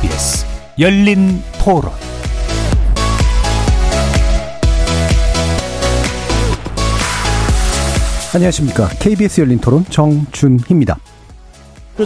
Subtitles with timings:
[0.00, 0.46] KBS
[0.78, 1.92] 열린 토론
[8.34, 8.88] 안녕하십니까.
[8.98, 10.98] KBS 열린 토론 정준희입니다.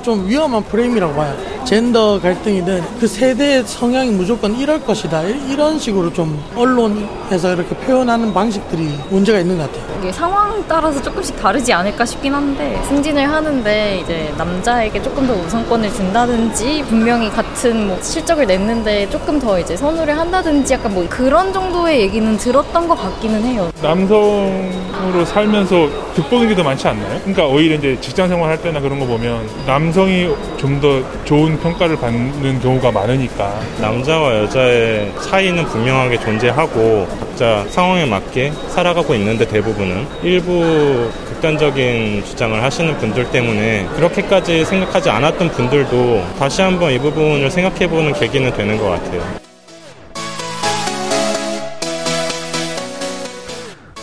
[0.03, 1.54] 좀 위험한 프레임이라고 봐요.
[1.65, 5.23] 젠더 갈등이든 그 세대의 성향이 무조건 이럴 것이다.
[5.23, 9.99] 이런 식으로 좀 언론에서 이렇게 표현하는 방식들이 문제가 있는 것 같아요.
[10.01, 15.93] 이게 상황 따라서 조금씩 다르지 않을까 싶긴 한데 승진을 하는데 이제 남자에게 조금 더 우선권을
[15.93, 22.03] 준다든지 분명히 같은 뭐 실적을 냈는데 조금 더 이제 선호를 한다든지 약간 뭐 그런 정도의
[22.03, 23.71] 얘기는 들었던 것 같기는 해요.
[23.85, 27.19] 남성으로 살면서 득보는 게 더 많지 않나요?
[27.21, 32.61] 그러니까 오히려 이제 직장 생활할 때나 그런 거 보면 남성이 좀 더 좋은 평가를 받는
[32.61, 42.25] 경우가 많으니까 남자와 여자의 차이는 분명하게 존재하고 각자 상황에 맞게 살아가고 있는데 대부분은 일부 극단적인
[42.25, 48.77] 주장을 하시는 분들 때문에 그렇게까지 생각하지 않았던 분들도 다시 한번 이 부분을 생각해보는 계기는 되는
[48.79, 49.44] 것 같아요.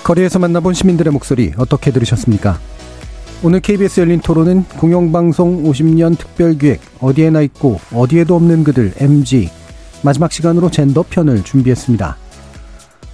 [0.03, 2.59] 거리에서 만나본 시민들의 목소리 어떻게 들으셨습니까?
[3.43, 9.49] 오늘 KBS 열린 토론은 공영방송 50년 특별기획 어디에나 있고 어디에도 없는 그들 MG
[10.03, 12.17] 마지막 시간으로 젠더 편을 준비했습니다.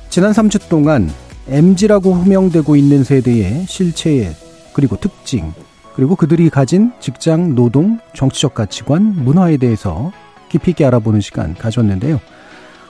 [0.10, 1.10] 지난 3주 동안
[1.48, 4.36] MG라고 호명되고 있는 세대의 실체
[4.74, 5.54] 그리고 특징
[5.96, 10.12] 그리고 그들이 가진 직장, 노동, 정치적 가치관, 문화에 대해서
[10.50, 12.20] 깊이 있게 알아보는 시간 가졌는데요.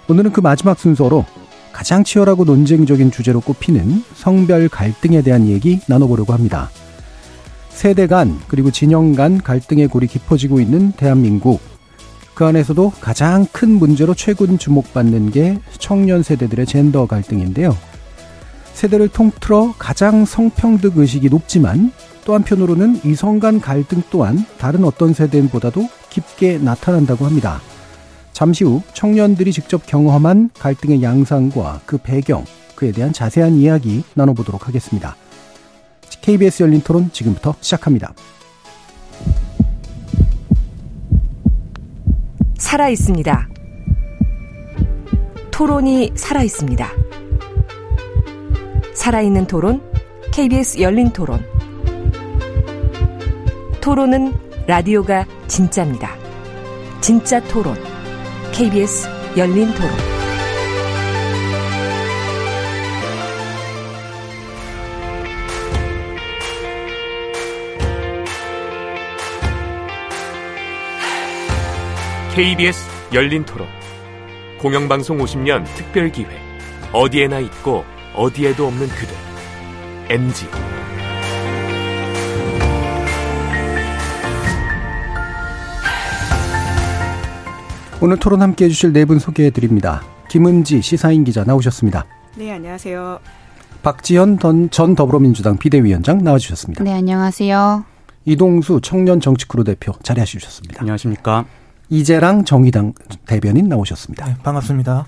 [0.10, 1.26] 오늘은 그 마지막 순서로
[1.78, 6.72] 가장 치열하고 논쟁적인 주제로 꼽히는 성별 갈등에 대한 얘기 나눠보려고 합니다.
[7.70, 11.62] 세대 간 그리고 진영 간 갈등의 골이 깊어지고 있는 대한민국.
[12.34, 17.78] 그 안에서도 가장 큰 문제로 최근 주목받는 게 청년 세대들의 젠더 갈등인데요.
[18.74, 21.92] 세대를 통틀어 가장 성평등 의식이 높지만
[22.26, 27.62] 또 한편으로는 이성 간 갈등 또한 다른 어떤 세대보다도 깊게 나타난다고 합니다.
[28.38, 35.16] 잠시 후 청년들이 직접 경험한 갈등의 양상과 그 배경, 그에 대한 자세한 이야기 나눠보도록 하겠습니다.
[36.22, 38.14] KBS 열린 토론 지금부터 시작합니다.
[42.60, 43.50] 살아 있습니다.
[45.50, 46.92] 토론이 살아 있습니다.
[48.94, 49.82] 살아있는 토론,
[50.32, 51.44] KBS 열린 토론.
[53.82, 54.32] 토론은
[54.68, 56.16] 라디오가 진짜입니다.
[57.02, 57.87] 진짜 토론,
[58.58, 59.08] KBS
[59.38, 59.92] 열린 토론.
[72.34, 73.68] KBS 열린 토론.
[74.58, 76.32] 공영방송 50년 특별 기획.
[76.94, 77.86] 어디에나 있고
[78.16, 79.16] 어디에도 없는 그들.
[80.10, 80.48] MG.
[88.02, 90.02] 오늘 토론 함께 해주실 네 분 소개해 드립니다.
[90.30, 92.06] 김은지 시사인 기자 나오셨습니다.
[92.36, 93.20] 네, 안녕하세요.
[93.82, 94.40] 박지현
[94.72, 96.84] 전 더불어민주당 비대위원장 나와주셨습니다.
[96.84, 97.86] 네, 안녕하세요.
[98.26, 100.82] 이동수 청년 정치크루 대표 자리하셔 주셨습니다.
[100.82, 101.46] 안녕하십니까.
[101.90, 102.94] 이재랑 정의당
[103.26, 104.26] 대변인 나오셨습니다.
[104.26, 105.06] 네, 반갑습니다.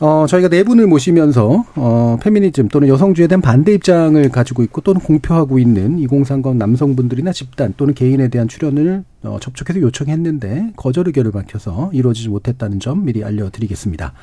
[0.00, 4.98] 어, 저희가 네 분을 모시면서, 어, 페미니즘 또는 여성주의에 대한 반대 입장을 가지고 있고 또는
[4.98, 11.90] 공표하고 있는 2030 남성분들이나 집단 또는 개인에 대한 출연을 어, 접촉해서 요청했는데 거절 의견을 밝혀서
[11.92, 14.14] 이루어지지 못했다는 점 미리 알려드리겠습니다.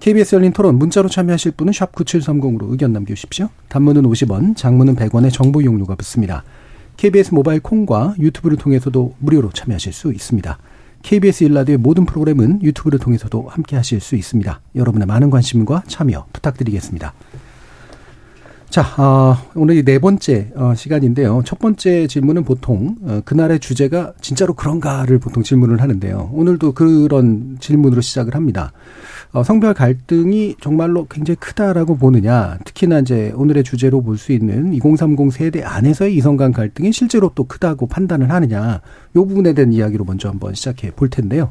[0.00, 3.48] KBS 열린 토론 문자로 참여하실 분은 샵 9730으로 의견 남겨주십시오.
[3.68, 6.42] 단문은 50원, 장문은 100원의 정보 용료가 붙습니다.
[6.96, 10.58] KBS 모바일 콩과 유튜브를 통해서도 무료로 참여하실 수 있습니다.
[11.06, 14.60] KBS 일라디오의 모든 프로그램은 유튜브를 통해서도 함께 하실 수 있습니다.
[14.74, 17.14] 여러분의 많은 관심과 참여 부탁드리겠습니다.
[18.70, 21.42] 자, 어, 오늘 네 번째 어, 시간인데요.
[21.44, 26.30] 첫 번째 질문은 보통 어, 그날의 주제가 진짜로 그런가를 보통 질문을 하는데요.
[26.34, 28.72] 오늘도 그런 질문으로 시작을 합니다.
[29.32, 32.56] 어, 성별 갈등이 정말로 굉장히 크다라고 보느냐.
[32.64, 37.44] 특히나 이제 오늘의 주제로 볼 수 있는 2030 세대 안에서의 이성 간 갈등이 실제로 또
[37.44, 38.80] 크다고 판단을 하느냐.
[39.16, 41.50] 요 부분에 대한 이야기로 먼저 한번 시작해 볼 텐데요.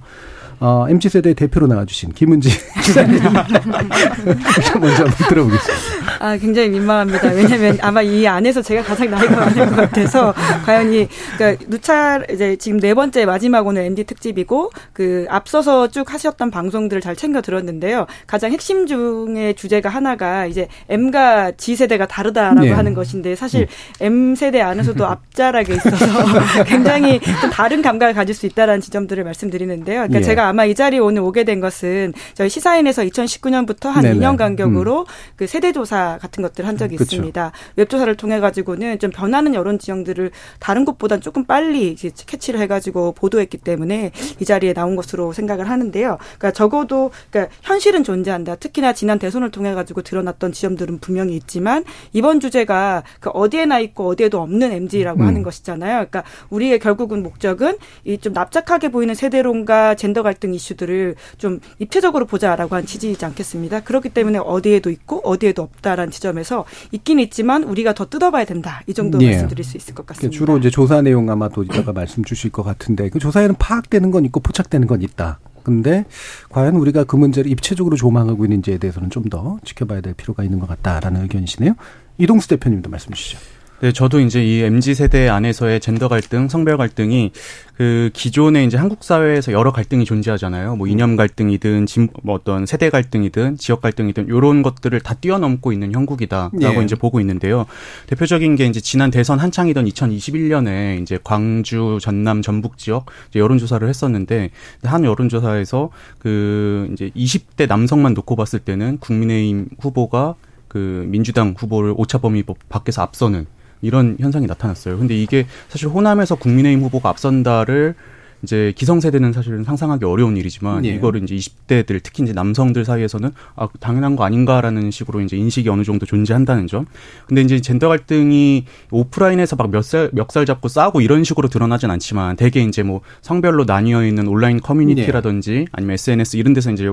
[0.60, 2.50] 어, MZ세대 대표로 나와주신 김은지
[2.83, 3.19] 기자님.
[4.80, 6.15] 먼저 한번 들어보겠습니다.
[6.20, 7.30] 아, 굉장히 민망합니다.
[7.30, 10.34] 왜냐면 아마 이 안에서 제가 가장 나이가 많을 것 같아서
[10.66, 11.08] 과연 이,
[11.38, 17.02] 그러니까 누차 이제 지금 네 번째 마지막 오늘 앤디 특집이고 그 앞서서 쭉 하셨던 방송들을
[17.02, 18.06] 잘 챙겨 들었는데요.
[18.28, 22.72] 가장 핵심 중의 주제가 하나가 이제 M과 G 세대가 다르다라고 네.
[22.72, 23.68] 하는 것인데 사실
[24.00, 26.06] M 세대 안에서도 앞자락에 있어서
[26.66, 30.02] 굉장히 좀 다른 감각을 가질 수 있다라는 지점들을 말씀드리는데요.
[30.02, 30.24] 그러니까 예.
[30.24, 34.20] 제가 아마 이 자리에 오늘 오게 된 것은 저희 시사인에서 2019년부터 한 네네.
[34.20, 35.06] 2년 간격으로 음.
[35.36, 37.16] 그 세대 조사 조사 같은 것들 한 적이 그쵸.
[37.16, 37.52] 있습니다.
[37.78, 43.57] 웹 조사를 통해 가지고는 좀 변하는 여론 지형들을 다른 곳보다 조금 빨리 캐치를 해가지고 보도했기
[43.57, 46.18] 때문에 이 자리에 나온 것으로 생각을 하는데요.
[46.19, 48.56] 그러니까 적어도 그러니까 현실은 존재한다.
[48.56, 54.42] 특히나 지난 대선을 통해 가지고 드러났던 지점들은 분명히 있지만 이번 주제가 그 어디에나 있고 어디에도
[54.42, 55.28] 없는 MZ라고 음.
[55.28, 55.94] 하는 것이잖아요.
[56.07, 62.75] 그러니까 우리의 결국은 목적은 이 좀 납작하게 보이는 세대론과 젠더 갈등 이슈들을 좀 입체적으로 보자라고
[62.75, 63.81] 한 취지이지 않겠습니다.
[63.81, 68.81] 그렇기 때문에 어디에도 있고 어디에도 없다 라는 지점에서 있긴 있지만 우리가 더 뜯어봐야 된다.
[68.88, 69.31] 이 정도 예.
[69.31, 70.36] 말씀드릴 수 있을 것 같습니다.
[70.38, 74.39] 주로 이제 조사 내용 아마도 이따가 말씀 주실 것 같은데 그 조사에는 파악되는 건 있고
[74.39, 75.39] 포착되는 건 있다.
[75.63, 76.06] 근데
[76.50, 80.68] 과연 우리가 그 문제를 입체적으로 조망하고 있는지에 대해서는 좀 더 지켜봐야 될 필요가 있는 것
[80.68, 81.74] 같다라는 의견이시네요.
[82.19, 83.39] 이동수 대표님도 말씀 주시죠.
[83.81, 87.31] 네, 저도 이제 이 MZ 세대 안에서의 젠더 갈등, 성별 갈등이
[87.75, 90.77] 그 기존에 이제 한국 사회에서 여러 갈등이 존재하잖아요.
[90.77, 95.92] 뭐 이념 갈등이든 진, 뭐 어떤 세대 갈등이든 지역 갈등이든 이런 것들을 다 뛰어넘고 있는
[95.94, 96.83] 형국이다라고 예.
[96.86, 97.66] 이제 보고 있는데요.
[98.07, 103.86] 대표적인 게 이제 지난 대선 한창이던 2021년에 이제 광주, 전남, 전북 지역 이제 여론 조사를
[103.86, 104.51] 했었는데
[104.83, 110.36] 한 여론 조사에서 그 이제 20대 남성만 놓고 봤을 때는 국민의힘 후보가
[110.69, 113.48] 그 민주당 후보를 오차 범위 밖에서 앞서는
[113.86, 114.98] 이런 현상이 나타났어요.
[114.98, 117.96] 근데 이게 사실 호남에서 국민의힘 후보가 앞선다를
[118.45, 120.89] 이제 기성세대는 사실은 상상하기 어려운 일이지만 예.
[120.89, 125.83] 이거를 이제 20대들 특히 이제 남성들 사이에서는 아 당연한 거 아닌가라는 식으로 이제 인식이 어느
[125.83, 126.86] 정도 존재한다는 점.
[127.25, 132.62] 근데 이제 젠더 갈등이 오프라인에서 막 멱살 멱살 잡고 싸우고 이런 식으로 드러나진 않지만 대개
[132.62, 136.92] 이제 뭐 성별로 나뉘어 있는 온라인 커뮤니티라든지 아니면 SNS 이런 데서 이제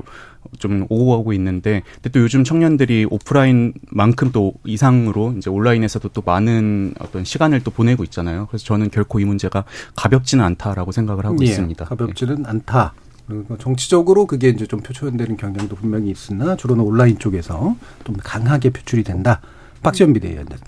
[0.59, 6.95] 좀 오고 가고 있는데 근데 또 요즘 청년들이 오프라인만큼 또 이상으로 이제 온라인에서도 또 많은
[6.99, 8.47] 어떤 시간을 또 보내고 있잖아요.
[8.49, 9.65] 그래서 저는 결코 이 문제가
[9.95, 11.85] 가볍지는 않다라고 생각을 하고 예, 있습니다.
[11.85, 12.95] 가볍지는 않다.
[13.27, 19.05] 그리고 정치적으로 그게 이제 좀 표출되는 경향도 분명히 있으나 주로는 온라인 쪽에서 좀 강하게 표출이
[19.05, 19.41] 된다.
[19.83, 20.59] 박지원 비대위원장.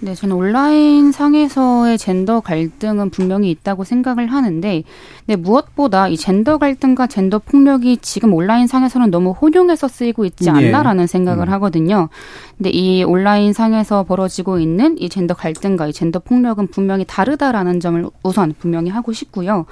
[0.00, 4.84] 네, 저는 온라인 상에서의 젠더 갈등은 분명히 있다고 생각을 하는데,
[5.26, 10.50] 네, 무엇보다 이 젠더 갈등과 젠더 폭력이 지금 온라인 상에서는 너무 혼용해서 쓰이고 있지 예.
[10.50, 11.52] 않나라는 생각을 음.
[11.54, 12.10] 하거든요.
[12.56, 18.08] 근데 이 온라인 상에서 벌어지고 있는 이 젠더 갈등과 이 젠더 폭력은 분명히 다르다라는 점을
[18.22, 19.66] 우선 분명히 하고 싶고요.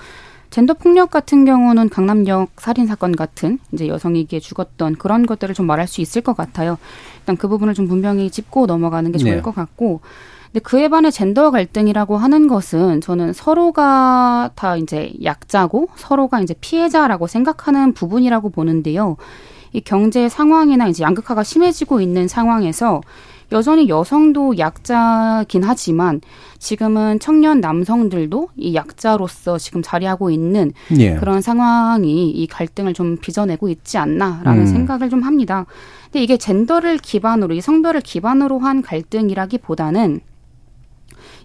[0.57, 5.87] 젠더 폭력 같은 경우는 강남역 살인 사건 같은 이제 여성에게 죽었던 그런 것들을 좀 말할
[5.87, 6.79] 수 있을 것 같아요.
[7.19, 9.43] 일단 그 부분을 좀 분명히 짚고 넘어가는 게 좋을 네.
[9.43, 10.01] 것 같고.
[10.47, 17.27] 근데 그에 반해 젠더 갈등이라고 하는 것은 저는 서로가 다 이제 약자고 서로가 이제 피해자라고
[17.27, 19.19] 생각하는 부분이라고 보는데요.
[19.75, 23.03] 이 경제 상황이나 이제 양극화가 심해지고 있는 상황에서
[23.53, 26.21] 여전히 여성도 약자긴 하지만
[26.59, 31.15] 지금은 청년 남성들도 이 약자로서 지금 자리하고 있는 예.
[31.17, 34.67] 그런 상황이 이 갈등을 좀 빚어내고 있지 않나라는 음.
[34.67, 35.67] 생각을 좀 합니다.
[36.05, 40.21] 근데 이게 젠더를 기반으로 이 성별을 기반으로 한 갈등이라기보다는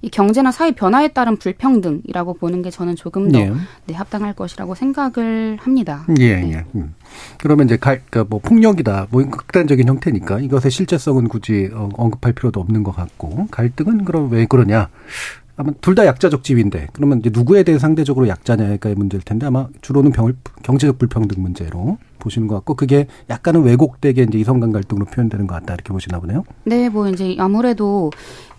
[0.01, 3.53] 이 경제나 사회 변화에 따른 불평등이라고 보는 게 저는 조금 더 예.
[3.85, 6.05] 네, 합당할 것이라고 생각을 합니다.
[6.19, 6.65] 예, 예.
[6.75, 6.95] 음.
[7.39, 12.59] 그러면 이제 갈, 그러니까 뭐 폭력이다, 뭐 극단적인 형태니까 이것의 실제성은 굳이 어, 언급할 필요도
[12.59, 14.89] 없는 것 같고 갈등은 그럼 왜 그러냐?
[15.57, 20.11] 아마 둘 다 약자적 지위인데 그러면 이제 누구에 대해 상대적으로 약자냐가의 문제일 텐데 아마 주로는
[20.11, 20.33] 병,
[20.63, 25.73] 경제적 불평등 문제로 보시는 것 같고 그게 약간은 왜곡되게 이제 이성간 갈등으로 표현되는 것 같다
[25.75, 26.45] 이렇게 보시나 보네요.
[26.63, 28.09] 네, 뭐 이제 아무래도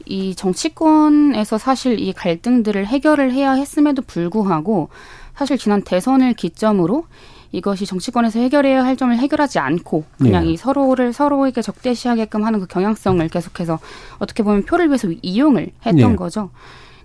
[0.07, 4.89] 이 정치권에서 사실 이 갈등들을 해결을 해야 했음에도 불구하고
[5.35, 7.07] 사실 지난 대선을 기점으로
[7.53, 10.51] 이것이 정치권에서 해결해야 할 점을 해결하지 않고 그냥 예.
[10.51, 13.79] 이 서로를 서로에게 적대시하게끔 하는 그 경향성을 계속해서
[14.19, 16.17] 어떻게 보면 표를 위해서 이용을 했던 예.
[16.17, 16.51] 거죠.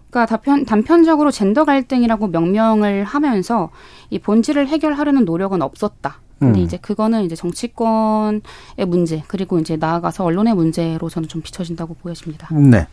[0.09, 3.69] 그러니까 단편, 단편적으로 젠더 갈등이라고 명명을 하면서
[4.09, 6.21] 이 본질을 해결하려는 노력은 없었다.
[6.39, 6.63] 근데 음.
[6.63, 8.41] 이제 그거는 이제 정치권의
[8.87, 12.49] 문제 그리고 이제 나아가서 언론의 문제로 저는 좀 비춰진다고 보여집니다.
[12.53, 12.87] 네.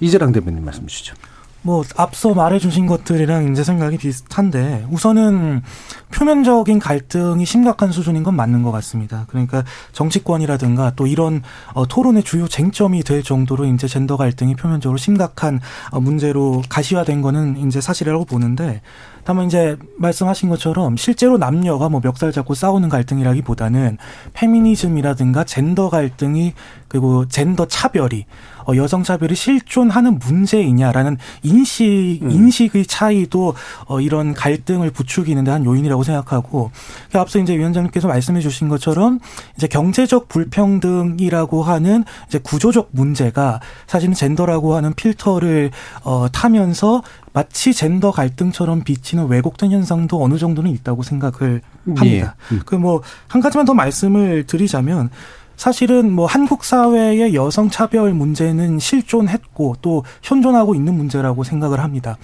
[0.00, 1.14] 이재랑 대변인 말씀 주시죠.
[1.62, 5.62] 뭐 앞서 말해주신 것들이랑 이제 생각이 비슷한데 우선은
[6.10, 9.26] 표면적인 갈등이 심각한 수준인 건 맞는 것 같습니다.
[9.28, 11.42] 그러니까 정치권이라든가 또 이런
[11.74, 17.58] 어, 토론의 주요 쟁점이 될 정도로 이제 젠더 갈등이 표면적으로 심각한 어, 문제로 가시화된 거는
[17.66, 18.80] 이제 사실이라고 보는데
[19.24, 23.98] 다만 이제 말씀하신 것처럼 실제로 남녀가 뭐 멱살 잡고 싸우는 갈등이라기보다는
[24.32, 26.54] 페미니즘이라든가 젠더 갈등이
[26.88, 28.24] 그리고 젠더 차별이
[28.66, 33.54] 어, 여성 차별이 실존하는 문제이냐라는 인식 인식의 차이도
[33.86, 36.70] 어, 이런 갈등을 부추기는 데 한 요인이라고 생각하고
[37.10, 39.18] 그 앞서 이제 위원장님께서 말씀해 주신 것처럼
[39.56, 45.72] 이제 경제적 불평등이라고 하는 이제 구조적 문제가 사실은 젠더라고 하는 필터를
[46.04, 51.62] 어, 타면서 마치 젠더 갈등처럼 비치는 왜곡된 현상도 어느 정도는 있다고 생각을
[51.96, 52.34] 합니다.
[52.52, 52.58] 예.
[52.66, 55.10] 그뭐 한 가지만 더 말씀을 드리자면
[55.56, 62.16] 사실은 뭐 한국 사회의 여성 차별 문제는 실존했고 또 현존하고 있는 문제라고 생각을 합니다.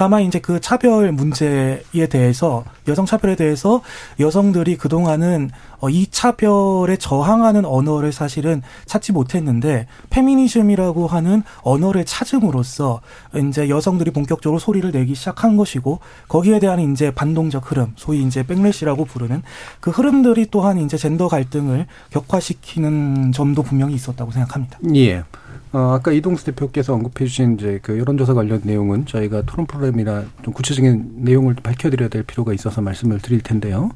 [0.00, 3.82] 다만 이제 그 차별 문제에 대해서 여성 차별에 대해서
[4.18, 13.02] 여성들이 그동안은 어, 이 차별에 저항하는 언어를 사실은 찾지 못했는데 페미니즘이라고 하는 언어를 찾음으로써
[13.46, 19.04] 이제 여성들이 본격적으로 소리를 내기 시작한 것이고 거기에 대한 이제 반동적 흐름, 소위 이제 백래시라고
[19.04, 19.42] 부르는
[19.80, 24.78] 그 흐름들이 또한 이제 젠더 갈등을 격화시키는 점도 분명히 있었다고 생각합니다.
[24.94, 25.24] 예.
[25.72, 30.52] 어, 아까 이동수 대표께서 언급해 주신 이제 그 여론조사 관련 내용은 저희가 토론 프로그램이라 좀
[30.52, 33.90] 구체적인 내용을 밝혀드려야 될 필요가 있어서 말씀을 드릴 텐데요.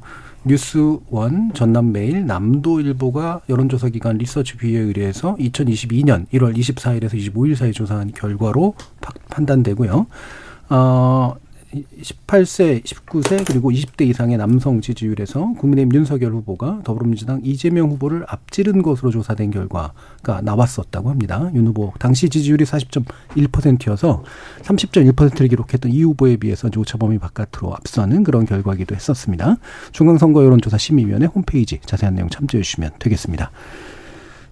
[0.45, 8.75] 뉴스원, 전남매일, 남도일보가 여론조사 기관 리서치 뷰에 의뢰해서 2022년 1월 24일에서 25일 사이 조사한 결과로
[9.29, 10.05] 판단되고요.
[10.69, 11.35] 어,
[11.73, 19.11] 18세, 19세 그리고 20대 이상의 남성 지지율에서 국민의힘 윤석열 후보가 더불어민주당 이재명 후보를 앞지른 것으로
[19.11, 21.49] 조사된 결과가 나왔었다고 합니다.
[21.53, 24.23] 윤 후보 당시 지지율이 40.1%여서
[24.61, 29.57] 30.1%를 기록했던 이 후보에 비해서 오차 범위 바깥으로 앞서는 그런 결과이기도 했었습니다.
[29.91, 33.51] 중앙선거 여론조사 심의위원회 홈페이지 자세한 내용 참조해 주시면 되겠습니다.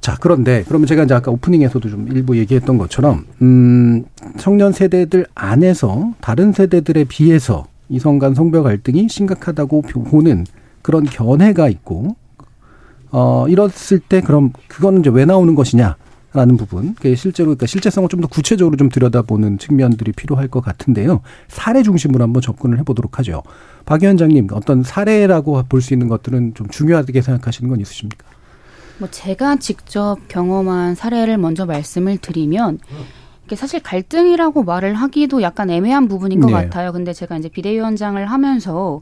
[0.03, 4.03] 자, 그런데 그러면 제가 이제 아까 오프닝에서도 좀 일부 얘기했던 것처럼 음
[4.37, 10.43] 청년 세대들 안에서 다른 세대들에 비해서 이성 간 성별 갈등이 심각하다고 보는
[10.81, 12.17] 그런 견해가 있고
[13.11, 15.95] 어 이랬을 때 그럼 그거는 이제 왜 나오는 것이냐
[16.33, 16.95] 라는 부분.
[16.95, 21.21] 그게 실제로 그러니까 실제성을 좀 더 구체적으로 좀 들여다보는 측면들이 필요할 것 같은데요.
[21.47, 23.43] 사례 중심으로 한번 접근을 해 보도록 하죠.
[23.85, 28.25] 박 위원장님 어떤 사례라고 볼 수 있는 것들은 좀 중요하게 생각하시는 건 있으십니까?
[29.03, 32.79] 뭐 제가 직접 경험한 사례를 먼저 말씀을 드리면
[33.45, 36.53] 이게 사실 갈등이라고 말을 하기도 약간 애매한 부분인 것 네.
[36.53, 36.93] 같아요.
[36.93, 39.01] 근데 제가 이제 비대위원장을 하면서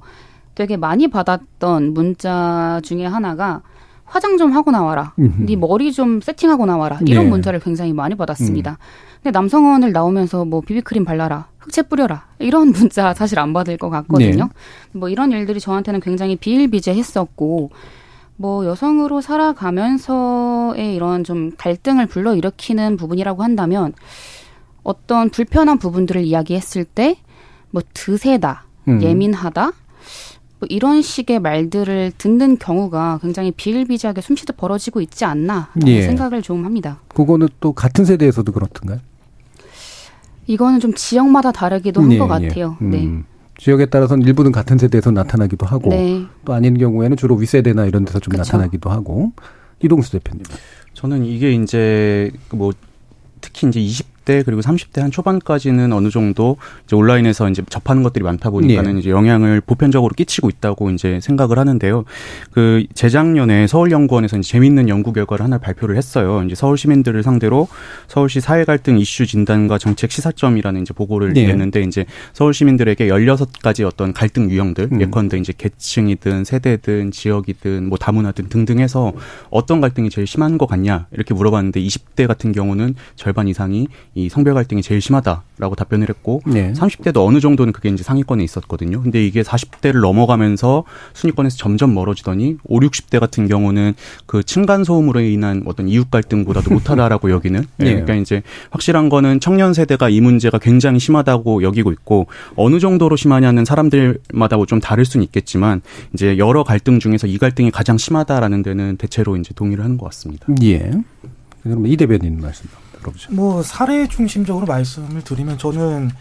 [0.55, 3.61] 되게 많이 받았던 문자 중에 하나가
[4.03, 5.13] 화장 좀 하고 나와라.
[5.19, 5.45] 음흠.
[5.45, 6.97] 네 머리 좀 세팅하고 나와라.
[7.05, 7.29] 이런 네.
[7.29, 8.79] 문자를 굉장히 많이 받았습니다.
[9.21, 11.45] 근데 남성원을 나오면서 뭐 비비크림 발라라.
[11.59, 12.25] 흑채 뿌려라.
[12.39, 14.49] 이런 문자 사실 안 받을 것 같거든요.
[14.93, 17.69] 뭐 이런 일들이 저한테는 굉장히 비일비재했었고
[18.41, 23.93] 뭐 여성으로 살아가면서의 이런 좀 갈등을 불러일으키는 부분이라고 한다면
[24.83, 27.17] 어떤 불편한 부분들을 이야기했을 때
[27.71, 29.01] 뭐 드세다, 음.
[29.01, 29.63] 예민하다,
[30.59, 36.03] 뭐 이런 식의 말들을 듣는 경우가 굉장히 비일비재하게 숨쉬듯 벌어지고 있지 않나 예.
[36.03, 36.99] 생각을 좀 합니다.
[37.07, 38.99] 그거는 또 같은 세대에서도 그렇던가요?
[40.45, 42.47] 이거는 좀 지역마다 다르기도 한 예, 것 예.
[42.47, 42.77] 같아요.
[42.81, 42.91] 음.
[42.91, 43.30] 네.
[43.61, 46.25] 지역에 따라서는 일부는 같은 세대에서 나타나기도 하고 네.
[46.45, 48.41] 또 아닌 경우에는 주로 윗세대나 이런 데서 좀 그쵸.
[48.41, 49.33] 나타나기도 하고
[49.83, 50.43] 이동수 대표님.
[50.95, 52.71] 저는 이게 이제 뭐
[53.39, 58.23] 특히 이제 20 대 그리고 30대 한 초반까지는 어느 정도 이제 온라인에서 이제 접하는 것들이
[58.23, 58.99] 많다 보니까는 예.
[58.99, 62.05] 이제 영향을 보편적으로 끼치고 있다고 이제 생각을 하는데요.
[62.51, 66.43] 그 재작년에 서울연구원에서 이제 재밌는 연구 결과를 하나 발표를 했어요.
[66.45, 67.67] 이제 서울 시민들을 상대로
[68.07, 71.47] 서울시 사회 갈등 이슈 진단과 정책 시사점이라는 이제 보고를 네.
[71.47, 75.01] 냈는데 이제 서울 시민들에게 16가지 어떤 갈등 유형들 음.
[75.01, 79.13] 예컨대 이제 계층이든 세대든 지역이든 뭐 다문화든 등등 해서
[79.49, 84.55] 어떤 갈등이 제일 심한 것 같냐 이렇게 물어봤는데 20대 같은 경우는 절반 이상이 이 성별
[84.55, 86.73] 갈등이 제일 심하다라고 답변을 했고 네.
[86.73, 89.01] 30대도 어느 정도는 그게 이제 상위권에 있었거든요.
[89.01, 93.93] 근데 이게 40대를 넘어가면서 순위권에서 점점 멀어지더니 5, 60대 같은 경우는
[94.25, 97.61] 그 층간 소음으로 인한 어떤 이웃 갈등보다도 못하다라고 여기는.
[97.81, 97.91] 예, 네.
[97.91, 98.41] 그러니까 이제
[98.71, 104.65] 확실한 거는 청년 세대가 이 문제가 굉장히 심하다고 여기고 있고 어느 정도로 심하냐는 사람들마다 뭐
[104.71, 105.81] 좀 다를 수는 있겠지만
[106.13, 110.47] 이제 여러 갈등 중에서 이 갈등이 가장 심하다라는 데는 대체로 이제 동의를 하는 것 같습니다.
[110.63, 110.91] 예.
[111.61, 112.69] 그럼 이 대변인 말씀
[113.01, 113.33] 들어보죠.
[113.33, 116.11] 뭐 사례 중심적으로 말씀을 드리면 저는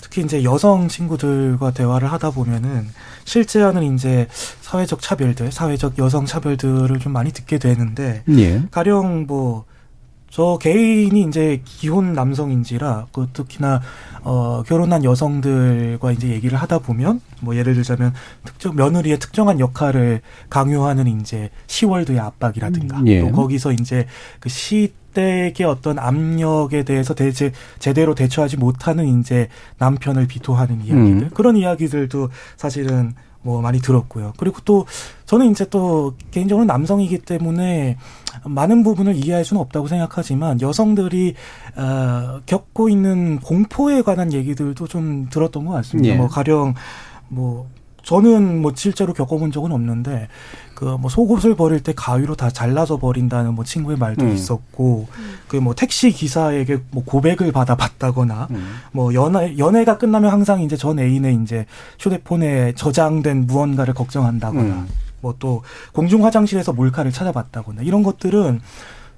[0.00, 2.88] 특히 이제 여성 친구들과 대화를 하다 보면은
[3.24, 4.26] 실제 하는 이제
[4.60, 8.62] 사회적 차별들, 사회적 여성 차별들을 좀 많이 듣게 되는데 예.
[8.70, 9.70] 가령 뭐
[10.30, 13.82] 저 개인이 이제 기혼 남성인지라 그 특히나
[14.22, 21.20] 어 결혼한 여성들과 이제 얘기를 하다 보면 뭐 예를 들자면 특정 며느리의 특정한 역할을 강요하는
[21.20, 23.20] 이제 시월드의 압박이라든가 음, 예.
[23.20, 24.06] 또 거기서 이제
[24.38, 29.48] 그시 댁의 어떤 압력에 대해서 대체 제대로 대처하지 못하는 이제
[29.78, 31.30] 남편을 비토하는 이야기들 음.
[31.34, 34.34] 그런 이야기들도 사실은 뭐 많이 들었고요.
[34.36, 34.86] 그리고 또
[35.24, 37.96] 저는 이제 또 개인적으로 남성이기 때문에
[38.44, 41.34] 많은 부분을 이해할 수는 없다고 생각하지만 여성들이
[41.76, 46.12] 어, 겪고 있는 공포에 관한 얘기들도 좀 들었던 것 같습니다.
[46.12, 46.16] 예.
[46.16, 46.74] 뭐 가령
[47.28, 47.68] 뭐
[48.02, 50.28] 저는 뭐 실제로 겪어본 적은 없는데
[50.80, 54.32] 그 뭐 속옷을 버릴 때 가위로 다 잘라서 버린다는 뭐 친구의 말도 음.
[54.32, 55.08] 있었고
[55.48, 58.76] 그뭐 택시 기사에게 뭐 고백을 받아봤다거나 음.
[58.90, 61.66] 뭐 연애 연애가 끝나면 항상 이제 전 애인의 이제
[61.98, 64.88] 휴대폰에 저장된 무언가를 걱정한다거나 음.
[65.20, 68.62] 뭐또 공중 화장실에서 몰카를 찾아봤다거나 이런 것들은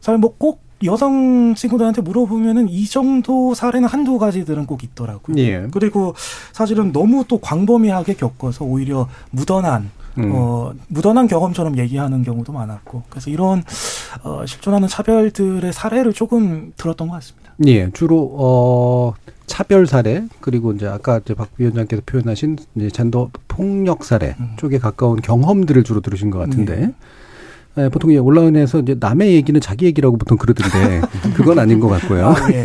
[0.00, 5.36] 사실 뭐꼭 여성 친구들한테 물어보면은 이 정도 사례는 한두 가지들은 꼭 있더라고요.
[5.38, 5.68] 예.
[5.70, 6.12] 그리고
[6.50, 10.30] 사실은 너무 또 광범위하게 겪어서 오히려 묻어난 음.
[10.32, 13.62] 어, 묻어난 경험처럼 얘기하는 경우도 많았고 그래서 이런
[14.22, 17.52] 어, 실존하는 차별들의 사례를 조금 들었던 것 같습니다.
[17.66, 19.14] 예, 주로 어
[19.46, 24.54] 차별 사례 그리고 이제 아까 이제 박 위원장께서 표현하신 이제 젠더 폭력 사례 음.
[24.56, 26.92] 쪽에 가까운 경험들을 주로 들으신 것 같은데 네.
[27.78, 31.00] 예, 보통 이 온라인에서 이제 남의 얘기는 자기 얘기라고 보통 그러던데
[31.34, 32.28] 그건 아닌 것 같고요.
[32.28, 32.62] 아, 예.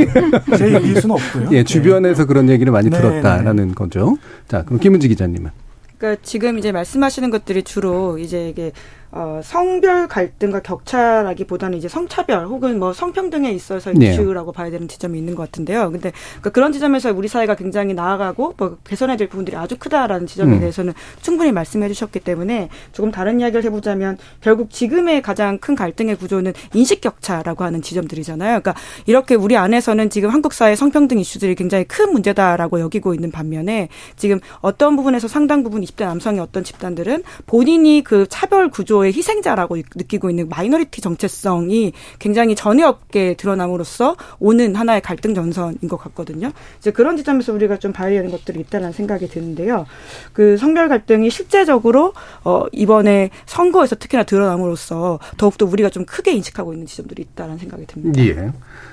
[0.57, 1.49] 제 얘기일 수는 없고요.
[1.55, 4.17] 예, 주변에서 그런 얘기를 많이 네, 들었다라는 거죠.
[4.49, 5.49] 자, 그럼 김은지 기자님은
[5.97, 8.71] 그러니까 지금 이제 말씀하시는 것들이 주로 이제 이게
[9.11, 14.09] 어, 성별 갈등과 격차라기보다는 이제 성차별 혹은 뭐 성평등에 있어서 네.
[14.09, 15.91] 이슈라고 봐야 되는 지점이 있는 것 같은데요.
[15.91, 20.55] 근데 그러니까 그런 지점에서 우리 사회가 굉장히 나아가고 뭐 개선해야 될 부분들이 아주 크다라는 지점에
[20.55, 20.59] 음.
[20.59, 26.53] 대해서는 충분히 말씀해 주셨기 때문에 조금 다른 이야기를 해보자면 결국 지금의 가장 큰 갈등의 구조는
[26.73, 28.59] 인식 격차라고 하는 지점들이잖아요.
[28.59, 33.87] 그러니까 이렇게 우리 안에서는 지금 한국 사회 성평등 이슈들이 굉장히 큰 문제다라고 여기고 있는 반면에
[34.17, 39.77] 지금 어떤 부분에서 상당 부분 20대 남성의 어떤 집단들은 본인이 그 차별 구조 의 희생자라고
[39.95, 46.51] 느끼고 있는 마이너리티 정체성이 굉장히 전혀 없게 드러남으로써 오는 하나의 갈등 전선인 것 같거든요.
[46.79, 49.85] 이제 그런 지점에서 우리가 좀 봐야 되는 것들이 있다는 생각이 드는데요.
[50.33, 52.13] 그 성별 갈등이 실제적으로
[52.43, 58.21] 어 이번에 선거에서 특히나 드러남으로써 더욱더 우리가 좀 크게 인식하고 있는 지점들이 있다는 생각이 듭니다.
[58.23, 58.51] 예.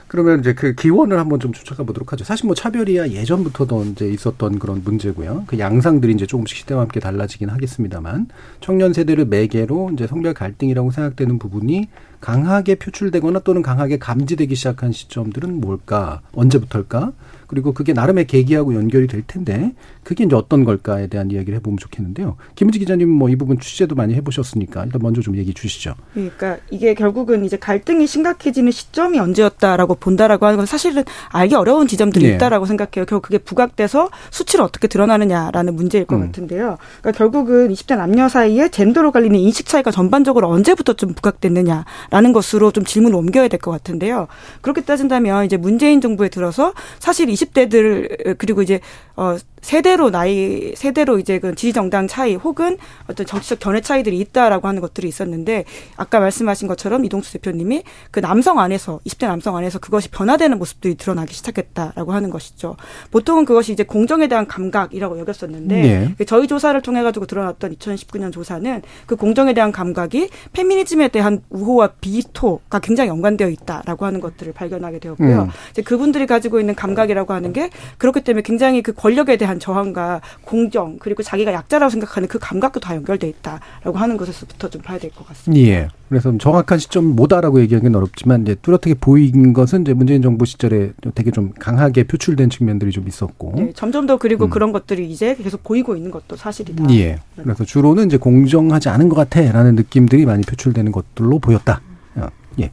[0.09, 2.25] 그러면 이제 그 기원을 한번 좀 쫓아가 보도록 하죠.
[2.25, 5.45] 사실 뭐 차별이야 예전부터도 이제 있었던 그런 문제고요.
[5.47, 8.29] 그 양상들이 이제 조금씩 시대와 함께 달라지긴 하겠습니다만
[8.61, 11.89] 청년 세대를 매개로 이제 성별 갈등이라고 생각되는 부분이
[12.21, 16.21] 강하게 표출되거나 또는 강하게 감지되기 시작한 시점들은 뭘까?
[16.33, 17.13] 언제부터일까?
[17.47, 22.37] 그리고 그게 나름의 계기하고 연결이 될 텐데 그게 이제 어떤 걸까에 대한 이야기를 해보면 좋겠는데요.
[22.55, 25.95] 김은지 기자님 뭐 이 부분 취재도 많이 해보셨으니까 일단 먼저 좀 얘기 주시죠.
[26.13, 32.29] 그러니까 이게 결국은 이제 갈등이 심각해지는 시점이 언제였다라고 본다라고 하는 건 사실은 알기 어려운 지점들이
[32.29, 32.35] 네.
[32.35, 33.07] 있다라고 생각해요.
[33.07, 36.27] 결국 그게 부각돼서 수치로 어떻게 드러나느냐라는 문제일 것 음.
[36.27, 36.79] 같은데요.
[37.01, 42.85] 그러니까 결국은 20대 남녀 사이에 젠더로 갈리는 인식 차이가 전반적으로 언제부터 좀 부각됐느냐라는 것으로 좀
[42.85, 44.27] 질문을 옮겨야 될 것 같은데요.
[44.61, 48.81] 그렇게 따진다면 이제 문재인 정부에 들어서 사실 20대들 그리고 이제
[49.17, 52.77] 어 세대로 나이 세대로 이제 그 지지 정당 차이 혹은
[53.09, 55.65] 어떤 정치적 견해 차이들이 있다라고 하는 것들이 있었는데
[55.97, 61.33] 아까 말씀하신 것처럼 이동수 대표님이 그 남성 안에서 20대 남성 안에서 그것이 변화되는 모습들이 드러나기
[61.33, 62.77] 시작했다라고 하는 것이죠.
[63.11, 66.15] 보통은 그것이 이제 공정에 대한 감각이라고 여겼었는데 네.
[66.19, 71.93] 그 저희 조사를 통해 가지고 드러났던 2019년 조사는 그 공정에 대한 감각이 페미니즘에 대한 우호와
[72.03, 75.43] 비토가 굉장히 연관되어 있다라고 하는 것들을 발견하게 되었고요.
[75.45, 75.49] 음.
[75.71, 80.99] 이제 그분들이 가지고 있는 감각이라고 하는 게 그렇기 때문에 굉장히 그 권력에 대한 저항과 공정
[80.99, 85.27] 그리고 자기가 약자라고 생각하는 그 감각도 다 연결돼 있다라고 하는 것에서부터 좀 봐야 될 것
[85.29, 85.65] 같습니다.
[85.67, 85.89] 예.
[86.09, 91.31] 그래서 정확한 시점 뭐다라고 얘기하기는 어렵지만 이제 뚜렷하게 보인 것은 이제 문재인 정부 시절에 되게
[91.31, 93.53] 좀 강하게 표출된 측면들이 좀 있었고.
[93.57, 94.19] 네, 점점 더 음.
[94.19, 96.85] 그리고 그런 것들이 이제 계속 보이고 있는 것도 사실이다.
[96.95, 97.19] 예.
[97.37, 101.81] 그래서 주로는 이제 공정하지 않은 것 같아라는 느낌들이 많이 표출되는 것들로 보였다.
[102.17, 102.29] 어,
[102.61, 102.71] 예.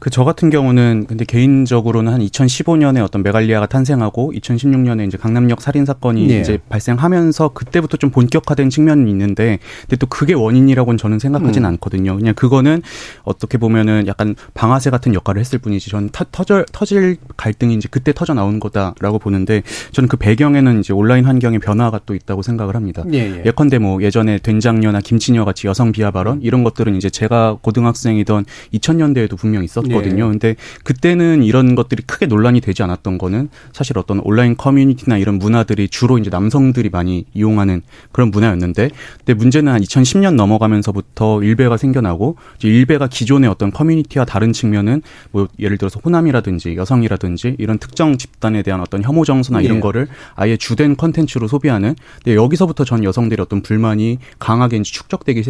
[0.00, 5.84] 그 저 같은 경우는 근데 개인적으로는 한 2015년에 어떤 메갈리아가 탄생하고 2016년에 이제 강남역 살인
[5.84, 6.40] 사건이 예.
[6.40, 11.68] 이제 발생하면서 그때부터 좀 본격화된 측면이 있는데 근데 또 그게 원인이라고는 저는 생각하진 음.
[11.68, 12.16] 않거든요.
[12.16, 12.80] 그냥 그거는
[13.24, 18.14] 어떻게 보면은 약간 방아쇠 같은 역할을 했을 뿐이지 저는 터, 터질 터질 갈등이 이제 그때
[18.14, 23.04] 터져 나온 거다라고 보는데 저는 그 배경에는 이제 온라인 환경의 변화가 또 있다고 생각을 합니다.
[23.12, 23.42] 예, 예.
[23.44, 29.36] 예컨대 뭐 예전에 된장녀나 김치녀 같이 여성 비하 발언 이런 것들은 이제 제가 고등학생이던 2000년대에도
[29.36, 30.24] 분명 있었 거든요.
[30.26, 30.28] 예.
[30.28, 35.88] 근데 그때는 이런 것들이 크게 논란이 되지 않았던 거는 사실 어떤 온라인 커뮤니티나 이런 문화들이
[35.88, 43.08] 주로 이제 남성들이 많이 이용하는 그런 문화였는데 근데 문제는 한 2010년 넘어가면서부터 일베가 생겨나고 일베가
[43.08, 49.02] 기존의 어떤 커뮤니티와 다른 측면은 뭐 예를 들어서 호남이라든지 여성이라든지 이런 특정 집단에 대한 어떤
[49.02, 49.80] 혐오 정서나 이런 예.
[49.80, 55.42] 거를 아예 주된 컨텐츠로 소비하는 근데 여기서부터 전 여성들의 어떤 불만이 강하게 이제 축적되기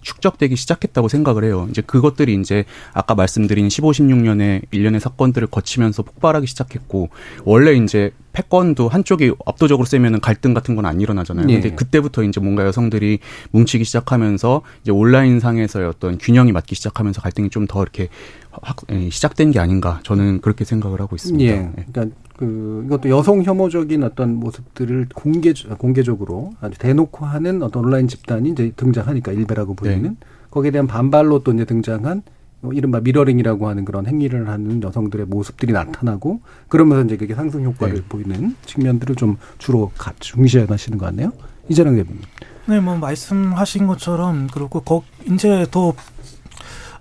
[0.00, 1.66] 축적되기 시작했다고 생각을 해요.
[1.70, 7.08] 이제 그것들이 이제 아까 말씀드린 15, 16년에 일련의 사건들을 거치면서 폭발하기 시작했고
[7.44, 11.46] 원래 이제 패권도 한쪽이 압도적으로 세면은 갈등 같은 건 안 일어나잖아요.
[11.48, 11.60] 예.
[11.60, 13.20] 근데 그때부터 이제 뭔가 여성들이
[13.52, 18.08] 뭉치기 시작하면서 이제 온라인 상에서의 어떤 균형이 맞기 시작하면서 갈등이 좀 더 이렇게
[18.50, 21.50] 확 예, 시작된 게 아닌가 저는 그렇게 생각을 하고 있습니다.
[21.50, 21.72] 예.
[21.92, 28.50] 그러니까 그 이것도 여성 혐오적인 어떤 모습들을 공개 공개적으로 아주 대놓고 하는 어떤 온라인 집단이
[28.50, 30.14] 이제 등장하니까 일베라고 보이는 네.
[30.50, 32.33] 거기에 대한 반발로 또 이제 등장한 뭐
[32.72, 38.02] 이른바 미러링이라고 하는 그런 행위를 하는 여성들의 모습들이 나타나고 그러면서 이제 그게 상승 효과를 네.
[38.08, 41.32] 보이는 측면들을 좀 주로 가- 중시하시는 것 같네요.
[41.68, 42.22] 이재랑 대표님.
[42.66, 45.92] 네, 뭐 말씀하신 것처럼 그렇고 거 이제 더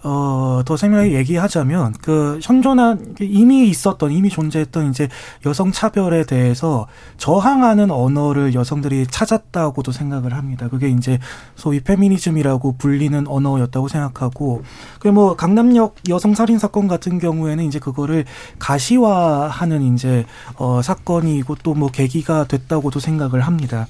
[0.03, 5.09] 어, 더 세밀하게 얘기하자면, 그, 현존한, 이미 있었던, 이미 존재했던 이제
[5.45, 6.87] 여성 차별에 대해서
[7.17, 10.69] 저항하는 언어를 여성들이 찾았다고도 생각을 합니다.
[10.69, 11.19] 그게 이제
[11.55, 14.63] 소위 페미니즘이라고 불리는 언어였다고 생각하고,
[14.99, 18.25] 그 뭐, 강남역 여성 살인 사건 같은 경우에는 이제 그거를
[18.59, 23.87] 가시화하는 이제, 어, 사건이고 또 뭐 계기가 됐다고도 생각을 합니다.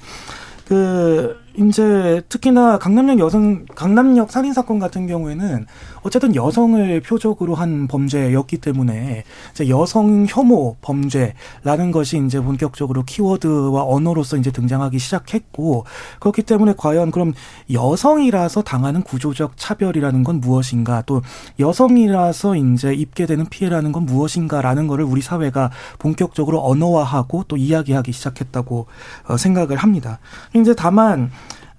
[0.66, 5.66] 그 이제 특히나 강남역 여성 강남역 살인 사건 같은 경우에는
[6.02, 14.36] 어쨌든 여성을 표적으로 한 범죄였기 때문에 이제 여성 혐오 범죄라는 것이 이제 본격적으로 키워드와 언어로서
[14.36, 15.84] 이제 등장하기 시작했고
[16.18, 17.32] 그렇기 때문에 과연 그럼
[17.72, 21.22] 여성이라서 당하는 구조적 차별이라는 건 무엇인가 또
[21.60, 28.86] 여성이라서 이제 입게 되는 피해라는 건 무엇인가라는 거를 우리 사회가 본격적으로 언어화하고 또 이야기하기 시작했다고
[29.28, 30.18] 어, 생각을 합니다.
[30.54, 31.30] 이제 다만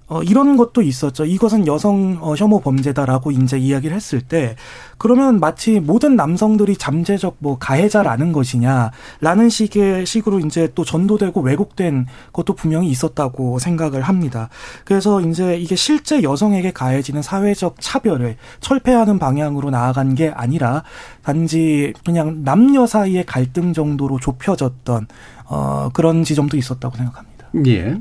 [0.07, 1.25] 어, 이런 것도 있었죠.
[1.25, 4.55] 이것은 여성 어, 혐오 범죄다라고 이제 이야기를 했을 때
[4.97, 12.53] 그러면 마치 모든 남성들이 잠재적 뭐 가해자라는 것이냐라는 식의 식으로 이제 또 전도되고 왜곡된 것도
[12.53, 14.49] 분명히 있었다고 생각을 합니다.
[14.83, 20.83] 그래서 이제 이게 실제 여성에게 가해지는 사회적 차별을 철폐하는 방향으로 나아간 게 아니라
[21.23, 25.07] 단지 그냥 남녀 사이의 갈등 정도로 좁혀졌던
[25.47, 27.47] 어, 그런 지점도 있었다고 생각합니다.
[27.65, 27.99] 예.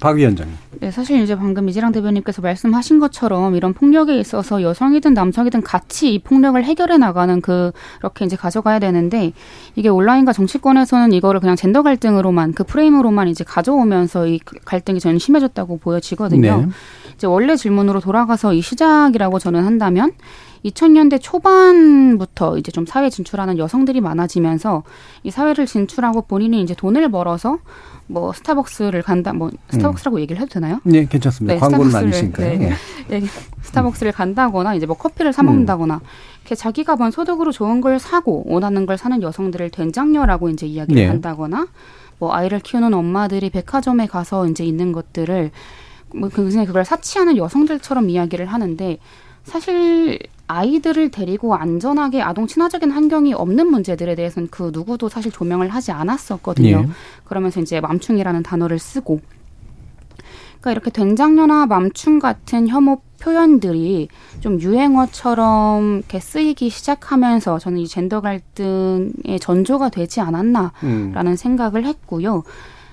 [0.00, 0.54] 박 위원장님.
[0.80, 6.18] 네, 사실 이제 방금 이지랑 대변인께서 말씀하신 것처럼 이런 폭력에 있어서 여성이든 남성이든 같이 이
[6.18, 9.32] 폭력을 해결해 나가는 그렇게 이제 가져가야 되는데
[9.74, 15.78] 이게 온라인과 정치권에서는 이거를 그냥 젠더 갈등으로만 그 프레임으로만 이제 가져오면서 이 갈등이 전 심해졌다고
[15.78, 16.56] 보여지거든요.
[16.62, 16.68] 네.
[17.14, 20.12] 이제 원래 질문으로 돌아가서 이 시작이라고 저는 한다면
[20.64, 24.84] 2000년대 초반부터 이제 좀 사회 진출하는 여성들이 많아지면서
[25.22, 27.58] 이 사회를 진출하고 본인이 이제 돈을 벌어서
[28.06, 30.20] 뭐 스타벅스를 간다 뭐 스타벅스라고 음.
[30.20, 30.80] 얘기를 해도 되나요?
[30.84, 31.54] 네, 괜찮습니다.
[31.54, 32.42] 네, 광고는 아니시니까.
[32.42, 32.70] 네, 네.
[33.08, 33.26] 네.
[33.62, 36.54] 스타벅스를 간다거나 이제 뭐 커피를 사 먹는다거나 음.
[36.54, 41.08] 자기가 번 소득으로 좋은 걸 사고 원하는 걸 사는 여성들을 된장녀라고 이제 이야기를 네.
[41.08, 41.66] 한다거나
[42.18, 45.50] 뭐 아이를 키우는 엄마들이 백화점에 가서 이제 있는 것들을
[46.14, 48.98] 뭐 굉장히 그걸 사치하는 여성들처럼 이야기를 하는데
[49.44, 55.92] 사실 아이들을 데리고 안전하게 아동 친화적인 환경이 없는 문제들에 대해서는 그 누구도 사실 조명을 하지
[55.92, 56.84] 않았었거든요.
[56.86, 56.88] 예.
[57.24, 59.20] 그러면서 이제 맘충이라는 단어를 쓰고
[60.60, 64.08] 그러니까 이렇게 된장녀나 맘충 같은 혐오 표현들이
[64.40, 71.36] 좀 유행어처럼 이렇게 쓰이기 시작하면서 저는 이 젠더 갈등의 전조가 되지 않았나라는 음.
[71.36, 72.42] 생각을 했고요.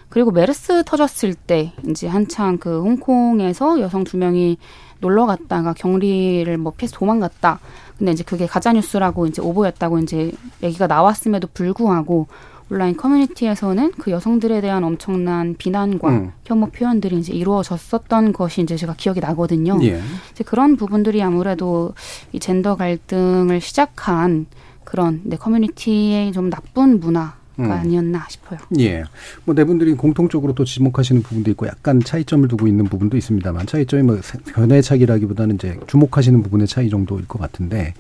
[0.10, 4.58] 그리고 메르스 터졌을 때 이제 한창 그 홍콩에서 여성 두 명이
[5.00, 7.60] 놀러 갔다가 격리를 뭐 피해서 도망갔다.
[7.98, 10.32] 근데 이제 그게 가짜 뉴스라고 이제 오보였다고 이제
[10.64, 12.28] 얘기가 나왔음에도 불구하고
[12.72, 16.32] 온라인 커뮤니티에서는 그 여성들에 대한 엄청난 비난과 음.
[16.46, 19.80] 혐오 표현들이 이제 이루어졌었던 것이 이제 제가 기억이 나거든요.
[19.84, 20.00] 예.
[20.32, 21.94] 이제 그런 부분들이 아무래도
[22.32, 24.46] 이 젠더 갈등을 시작한
[24.84, 27.39] 그런 내 커뮤니티의 좀 나쁜 문화 음.
[27.66, 28.60] 아니었나 싶어요.
[28.80, 29.04] 예.
[29.46, 34.04] 뭐 네 분들이 공통적으로 또 지목하시는 부분도 있고 약간 차이점을 두고 있는 부분도 있습니다만 차이점이
[34.04, 34.20] 뭐
[34.54, 37.94] 견해차기라기보다는 이제 주목하시는 부분의 차이 정도일 것 같은데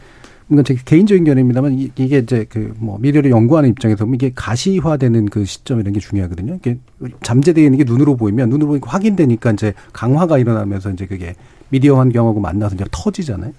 [0.48, 5.26] 뭔가 제 개인적인 견해입니다만 이 게 이제 그 뭐 미래를 연구하는 입장에서 보면 이게 가시화되는
[5.28, 6.56] 그 시점이라는 게 중요하거든요.
[6.56, 6.78] 이게
[7.22, 11.36] 잠재되어 있는 게 눈으로 보이면 눈으로 보니까 확인되니까 이제 강화가 일어나면서 이제 그게
[11.69, 13.52] 미디어 환경하고 만나서 이제 터지잖아요.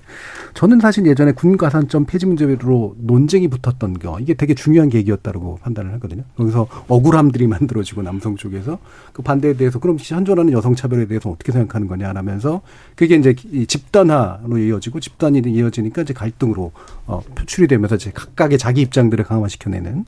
[0.54, 6.22] 저는 사실 예전에 군가산점 폐지 문제로 논쟁이 붙었던 거 이게 되게 중요한 계기였다고 판단을 하거든요.
[6.36, 8.78] 거기서 억울함들이 만들어지고 남성 쪽에서
[9.12, 12.62] 그 반대에 대해서 그럼 현존하는 여성 차별에 대해서 어떻게 생각하는 거냐라면서
[12.96, 13.34] 그게 이제
[13.66, 16.72] 집단화로 이어지고 집단이 이어지니까 이제 갈등으로
[17.06, 20.06] 어, 표출이 되면서 이제 각각의 자기 입장들을 강화시켜내는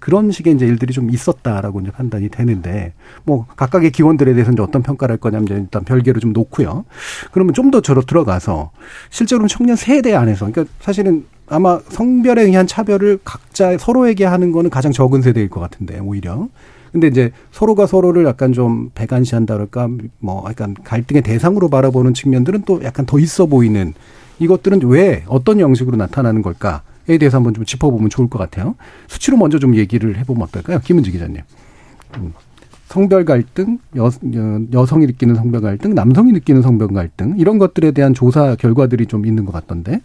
[0.00, 4.82] 그런 식의 이제 일들이 좀 있었다라고 이제 판단이 되는데 뭐 각각의 기원들에 대해서 이제 어떤
[4.82, 6.84] 평가를 할 거냐면 일단 별개로 좀 놓고요.
[7.30, 8.70] 그러면 좀 더 저로 들어가서
[9.10, 14.92] 실제로는 청년 세대 안에서 그러니까 사실은 아마 성별에 의한 차별을 각자 서로에게 하는 거는 가장
[14.92, 16.48] 적은 세대일 것 같은데 오히려
[16.92, 19.88] 근데 이제 서로가 서로를 약간 좀 배관시한다 그럴까
[20.18, 23.94] 뭐 약간 갈등의 대상으로 바라보는 측면들은 또 약간 더 있어 보이는
[24.38, 28.74] 이것들은 왜 어떤 형식으로 나타나는 걸까에 대해서 한번 좀 짚어보면 좋을 것 같아요.
[29.08, 30.80] 수치로 먼저 좀 얘기를 해보면 어떨까요?
[30.80, 31.42] 김은지 기자님.
[32.16, 32.32] 음.
[32.88, 34.10] 성별 갈등, 여,
[34.72, 39.44] 여성이 느끼는 성별 갈등, 남성이 느끼는 성별 갈등 이런 것들에 대한 조사 결과들이 좀 있는
[39.44, 40.00] 것 같던데.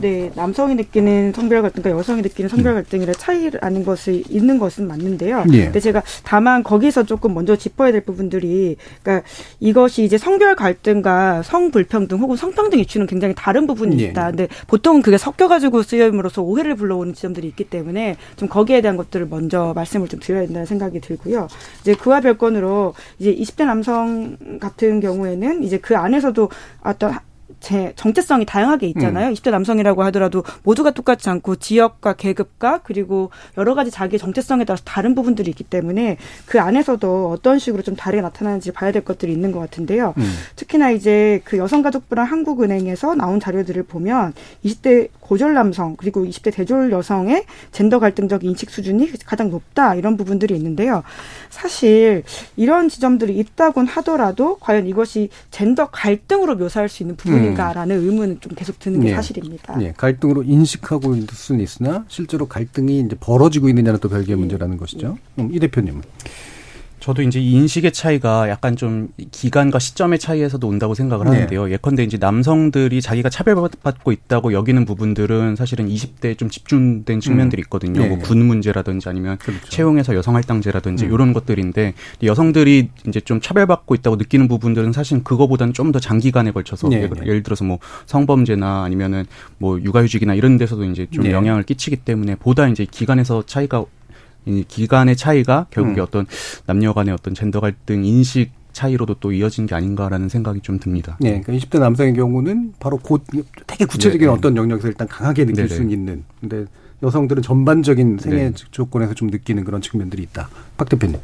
[0.00, 5.44] 네, 남성이 느끼는 성별 갈등과 여성이 느끼는 성별 갈등이라 차이라는 것이 있는 것은 맞는데요.
[5.52, 5.64] 예.
[5.64, 9.26] 근데 제가 다만 거기서 조금 먼저 짚어야 될 부분들이 그러니까
[9.60, 14.06] 이것이 이제 성별 갈등과 성불평등 혹은 성평등 이슈는 굉장히 다른 부분이 예.
[14.06, 14.28] 있다.
[14.28, 19.26] 근데 보통은 그게 섞여 가지고 쓰임으로써 오해를 불러오는 지점들이 있기 때문에 좀 거기에 대한 것들을
[19.28, 21.48] 먼저 말씀을 좀 드려야 된다는 생각이 들고요.
[21.80, 26.48] 이제 그와 별건으로 이제 20대 남성 같은 경우에는 이제 그 안에서도
[26.82, 27.18] 어떤
[27.60, 29.28] 제 정체성이 다양하게 있잖아요.
[29.28, 29.34] 음.
[29.34, 35.14] 20대 남성이라고 하더라도 모두가 똑같지 않고 지역과 계급과 그리고 여러 가지 자기의 정체성에 따라서 다른
[35.14, 36.16] 부분들이 있기 때문에
[36.46, 40.14] 그 안에서도 어떤 식으로 좀 다르게 나타나는지 봐야 될 것들이 있는 것 같은데요.
[40.16, 40.34] 음.
[40.56, 47.44] 특히나 이제 그 여성가족부랑 한국은행에서 나온 자료들을 보면 20대 고졸 남성 그리고 20대 대졸 여성의
[47.72, 51.02] 젠더 갈등적 인식 수준이 가장 높다 이런 부분들이 있는데요.
[51.50, 52.22] 사실
[52.56, 58.52] 이런 지점들이 있다곤 하더라도 과연 이것이 젠더 갈등으로 묘사할 수 있는 부분 인가라는 의문은 좀
[58.54, 59.14] 계속 드는 게 예.
[59.14, 59.80] 사실입니다.
[59.82, 64.40] 예, 갈등으로 인식하고 있을 수는 있으나 실제로 갈등이 이제 벌어지고 있느냐는 또 별개의 예.
[64.40, 65.18] 문제라는 것이죠.
[65.38, 66.02] 음, 이 대표님은
[67.00, 71.32] 저도 이제 이 인식의 차이가 약간 좀 기간과 시점의 차이에서도 온다고 생각을 네.
[71.32, 71.70] 하는데요.
[71.72, 78.00] 예컨대 이제 남성들이 자기가 차별받고 있다고 여기는 부분들은 사실은 20대에 좀 집중된 측면들이 있거든요.
[78.00, 78.22] 네, 뭐 네.
[78.22, 79.68] 군 문제라든지 아니면 그렇죠.
[79.68, 81.12] 채용에서 여성 할당제라든지 음.
[81.12, 86.88] 이런 것들인데 여성들이 이제 좀 차별받고 있다고 느끼는 부분들은 사실 그거보다는 좀 더 장기간에 걸쳐서
[86.88, 87.26] 네, 예를, 네.
[87.26, 89.24] 예를 들어서 뭐 성범죄나 아니면은
[89.56, 91.32] 뭐 육아휴직이나 이런 데서도 이제 좀 네.
[91.32, 93.84] 영향을 끼치기 때문에 보다 이제 기간에서 차이가
[94.48, 96.04] 이 기간의 차이가 결국에 음.
[96.04, 96.26] 어떤
[96.66, 101.16] 남녀 간의 어떤 젠더 갈등 인식 차이로도 또 이어진 게 아닌가라는 생각이 좀 듭니다.
[101.24, 103.24] 예, 그러니까 20대 남성의 경우는 바로 곧
[103.66, 104.32] 되게 구체적인 네, 네.
[104.32, 105.74] 어떤 영역에서 일단 강하게 느낄 네, 네.
[105.74, 106.24] 수는 있는.
[106.40, 106.64] 근데
[107.02, 108.52] 여성들은 전반적인 생애 네.
[108.70, 110.48] 조건에서 좀 느끼는 그런 측면들이 있다.
[110.76, 111.18] 박 대표님.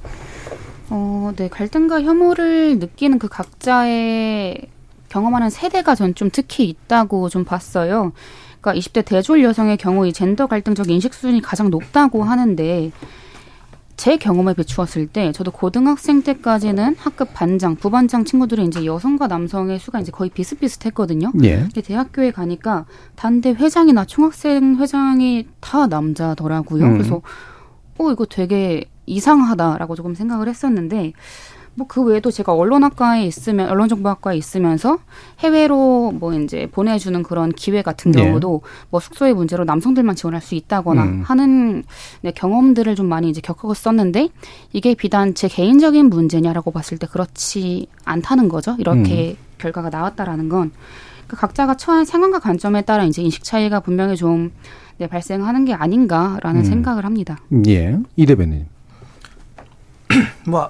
[0.90, 1.48] 어, 네.
[1.48, 4.66] 갈등과 혐오를 느끼는 그 각자의
[5.08, 8.12] 경험하는 세대가 전 좀 특히 있다고 좀 봤어요.
[8.64, 12.90] 그러니까 20대 대졸 여성의 경우 이 젠더 갈등적 인식 수준이 가장 높다고 하는데
[13.96, 20.00] 제 경험에 비추었을 때 저도 고등학생 때까지는 학급 반장, 부반장 친구들이 이제 여성과 남성의 수가
[20.00, 21.32] 이제 거의 비슷비슷했거든요.
[21.44, 21.68] 예.
[21.68, 26.84] 대학교에 가니까 단대 회장이나 총학생 회장이 다 남자더라고요.
[26.84, 26.92] 음.
[26.94, 27.20] 그래서
[27.98, 31.12] 어 이거 되게 이상하다라고 조금 생각을 했었는데
[31.76, 34.98] 뭐 그 외에도 제가 언론학과에 있으면 언론정보학과에 있으면서
[35.40, 38.22] 해외로 뭐 이제 보내주는 그런 기회 같은 네.
[38.22, 41.22] 경우도 뭐 숙소의 문제로 남성들만 지원할 수 있다거나 음.
[41.22, 41.84] 하는
[42.22, 44.28] 네, 경험들을 좀 많이 이제 겪었었는데
[44.72, 48.76] 이게 비단 제 개인적인 문제냐라고 봤을 때 그렇지 않다는 거죠.
[48.78, 54.52] 이렇게 결과가 나왔다라는 건그 각자가 처한 상황과 관점에 따라 이제 인식 차이가 분명히 좀
[54.98, 56.64] 네, 발생하는 게 아닌가라는 음.
[56.64, 57.38] 생각을 합니다.
[57.66, 57.98] 예.
[58.16, 58.66] 이 대표님.
[60.46, 60.68] 뭐,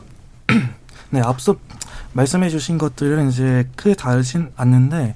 [1.14, 1.54] 네, 앞서
[2.12, 5.14] 말씀해 주신 것들은 이제 크게 다르진 않는데,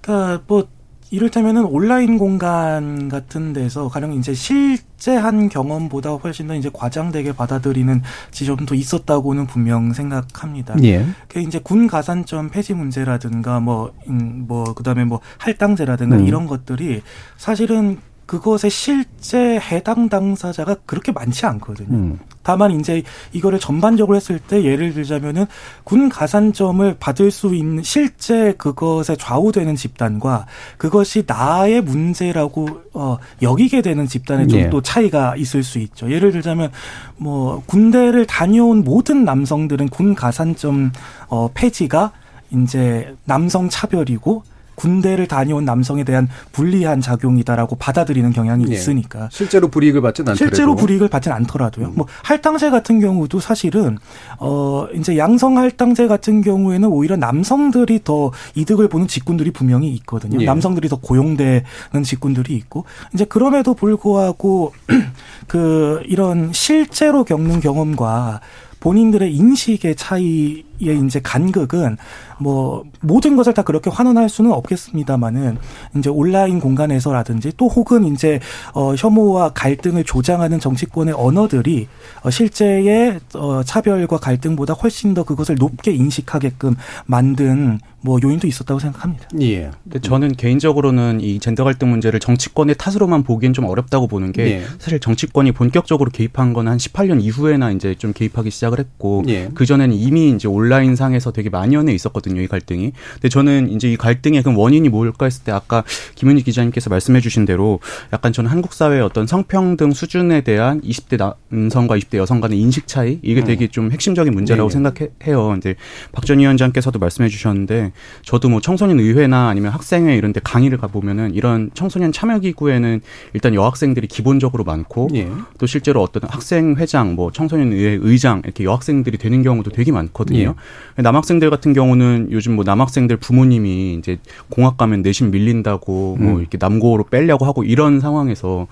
[0.00, 0.68] 그니까 뭐,
[1.10, 8.02] 이를테면은 온라인 공간 같은 데서 가령 이제 실제 한 경험보다 훨씬 더 이제 과장되게 받아들이는
[8.30, 10.76] 지점도 있었다고는 분명 생각합니다.
[10.84, 11.06] 예.
[11.28, 16.26] 그 이제 군 가산점 폐지 문제라든가 뭐, 음, 뭐, 그 다음에 뭐 할당제라든가 음.
[16.26, 17.02] 이런 것들이
[17.36, 21.96] 사실은 그것의 실제 해당 당사자가 그렇게 많지 않거든요.
[21.96, 22.18] 음.
[22.42, 25.46] 다만 이제 이거를 전반적으로 했을 때 예를 들자면은
[25.84, 34.06] 군 가산점을 받을 수 있는 실제 그것에 좌우되는 집단과 그것이 나의 문제라고 어 여기게 되는
[34.06, 34.70] 집단의 좀 예.
[34.70, 36.10] 또 차이가 있을 수 있죠.
[36.10, 36.70] 예를 들자면
[37.16, 40.92] 뭐 군대를 다녀온 모든 남성들은 군 가산점
[41.28, 42.12] 어 폐지가
[42.50, 44.42] 이제 남성 차별이고
[44.76, 48.74] 군대를 다녀온 남성에 대한 불리한 작용이다라고 받아들이는 경향이 예.
[48.74, 50.54] 있으니까 실제로 불이익을 받지는 않더라도.
[50.54, 51.86] 실제로 불이익을 받진 않더라도요.
[51.86, 51.92] 음.
[51.96, 53.98] 뭐 할당제 같은 경우도 사실은
[54.38, 60.40] 어 이제 양성 할당제 같은 경우에는 오히려 남성들이 더 이득을 보는 직군들이 분명히 있거든요.
[60.40, 60.44] 예.
[60.44, 61.62] 남성들이 더 고용되는
[62.04, 62.84] 직군들이 있고
[63.14, 64.72] 이제 그럼에도 불구하고
[65.48, 68.40] 그 이런 실제로 겪는 경험과
[68.80, 71.96] 본인들의 인식의 차이의 이제 간극은
[72.38, 75.56] 뭐 모든 것을 다 그렇게 환원할 수는 없겠습니다만은
[75.96, 78.40] 이제 온라인 공간에서라든지 또 혹은 이제
[78.74, 81.88] 어 혐오와 갈등을 조장하는 정치권의 언어들이
[82.22, 89.26] 어 실제의 어 차별과 갈등보다 훨씬 더 그것을 높게 인식하게끔 만든 뭐 요인도 있었다고 생각합니다.
[89.40, 89.70] 예.
[89.82, 94.64] 근데 저는 개인적으로는 이 젠더 갈등 문제를 정치권의 탓으로만 보기엔 좀 어렵다고 보는 게 예.
[94.78, 99.48] 사실 정치권이 본격적으로 개입한 건 한 18년 이후에나 이제 좀 개입하기 시작을 했고 예.
[99.54, 102.40] 그 전에는 이미 이제 온 라인 상에서 되게 만연해 있었거든요.
[102.40, 102.92] 이 갈등이.
[103.14, 105.82] 근데 저는 이제 이 갈등의 그 원인이 뭘까 했을 때 아까
[106.14, 107.80] 김은희 기자님께서 말씀해 주신 대로
[108.12, 113.18] 약간 저는 한국 사회의 어떤 성평등 수준에 대한 20대 남성과 20대 여성 간의 인식 차이
[113.22, 114.72] 이게 되게 좀 핵심적인 문제라고 네.
[114.72, 115.48] 생각해요.
[115.48, 115.74] 근데
[116.12, 120.88] 박 전 위원장께서도 말씀해 주셨는데 저도 뭐 청소년 의회나 아니면 학생회 이런 데 강의를 가
[120.88, 123.00] 보면은 이런 청소년 참여 기구에는
[123.32, 125.28] 일단 여학생들이 기본적으로 많고 예.
[125.58, 130.38] 또 실제로 어떤 학생 회장 뭐 청소년 의회 의장 이렇게 여학생들이 되는 경우도 되게 많거든요.
[130.40, 130.52] 예.
[130.96, 136.40] 남학생들 같은 경우는 요즘 뭐 남학생들 부모님이 이제 공학 가면 내신 밀린다고 뭐 음.
[136.40, 138.66] 이렇게 남고로 빼려고 하고 이런 상황에서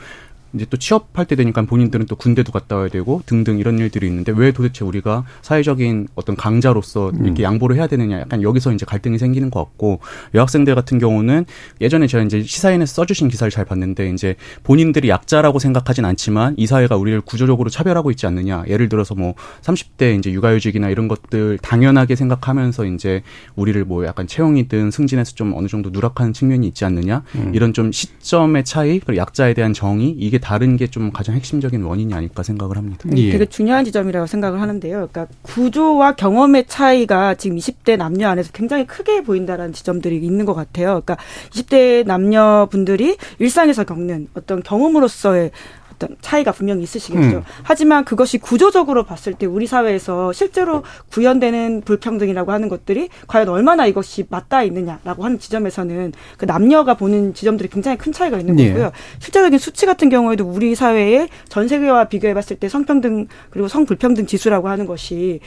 [0.55, 4.33] 이제 또 취업할 때 되니까 본인들은 또 군대도 갔다 와야 되고 등등 이런 일들이 있는데
[4.35, 7.45] 왜 도대체 우리가 사회적인 어떤 강자로서 이렇게 음.
[7.45, 10.01] 양보를 해야 되느냐 약간 여기서 이제 갈등이 생기는 것 같고
[10.35, 11.45] 여학생들 같은 경우는
[11.81, 16.97] 예전에 제가 이제 시사인에서 써주신 기사를 잘 봤는데 이제 본인들이 약자라고 생각하진 않지만 이 사회가
[16.97, 22.87] 우리를 구조적으로 차별하고 있지 않느냐 예를 들어서 뭐 30대 이제 육아휴직이나 이런 것들 당연하게 생각하면서
[22.87, 23.23] 이제
[23.57, 27.53] 우리를 뭐 약간 채용이든 승진해서 좀 어느 정도 누락하는 측면이 있지 않느냐 음.
[27.55, 32.13] 이런 좀 시점의 차이 그리고 약자에 대한 정의 이게 다른 게 좀 가장 핵심적인 원인이
[32.13, 33.01] 아닐까 생각을 합니다.
[33.07, 35.09] 네, 되게 중요한 지점이라고 생각을 하는데요.
[35.11, 41.01] 그러니까 구조와 경험의 차이가 지금 20대 남녀 안에서 굉장히 크게 보인다라는 지점들이 있는 것 같아요.
[41.05, 41.17] 그러니까
[41.51, 45.51] 20대 남녀분들이 일상에서 겪는 어떤 경험으로서의
[45.95, 47.39] 어떤 차이가 분명히 있으시겠죠.
[47.39, 47.43] 음.
[47.63, 54.27] 하지만 그것이 구조적으로 봤을 때 우리 사회에서 실제로 구현되는 불평등이라고 하는 것들이 과연 얼마나 이것이
[54.29, 58.69] 맞닿아 있느냐라고 하는 지점에서는 그 남녀가 보는 지점들이 굉장히 큰 차이가 있는 네.
[58.69, 58.93] 거고요.
[59.21, 64.69] 실제적인 수치 같은 경우에도 우리 사회의 전 세계와 비교해 봤을 때 성평등 그리고 성불평등 지수라고
[64.69, 65.41] 하는 것이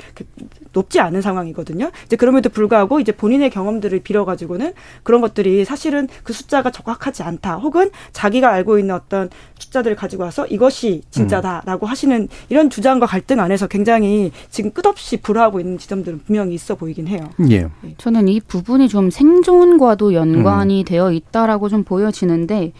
[0.77, 1.91] 높지 않은 상황이거든요.
[2.05, 7.55] 이제 그럼에도 불구하고 이제 본인의 경험들을 빌어 가지고는 그런 것들이 사실은 그 숫자가 정확하지 않다.
[7.57, 11.89] 혹은 자기가 알고 있는 어떤 숫자들을 가지고 와서 이것이 진짜다라고 음.
[11.89, 17.29] 하시는 이런 주장과 갈등 안에서 굉장히 지금 끝없이 불화하고 있는 지점들은 분명히 있어 보이긴 해요.
[17.49, 17.61] 예.
[17.81, 17.95] 네.
[17.97, 20.85] 저는 이 부분이 좀 생존과도 연관이 음.
[20.85, 22.73] 되어 있다라고 좀 보여지는데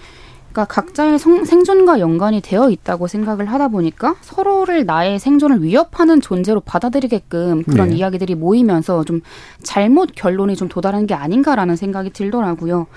[0.57, 6.61] 그러니까 각자의 성, 생존과 연관이 되어 있다고 생각을 하다 보니까 서로를 나의 생존을 위협하는 존재로
[6.61, 7.97] 받아들이게끔 그런 네.
[7.97, 9.21] 이야기들이 모이면서 좀
[9.61, 12.87] 잘못 결론이 좀 도달한 게 아닌가라는 생각이 들더라고요.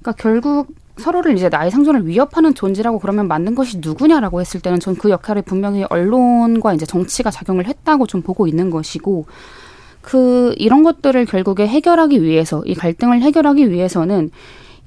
[0.00, 0.68] 그러니까 결국
[0.98, 5.40] 서로를 이제 나의 생존을 위협하는 존재라고 그러면 맞는 것이 누구냐라고 했을 때는 전 그 역할에
[5.40, 9.26] 분명히 언론과 이제 정치가 작용을 했다고 좀 보고 있는 것이고
[10.00, 14.30] 그 이런 것들을 결국에 해결하기 위해서 이 갈등을 해결하기 위해서는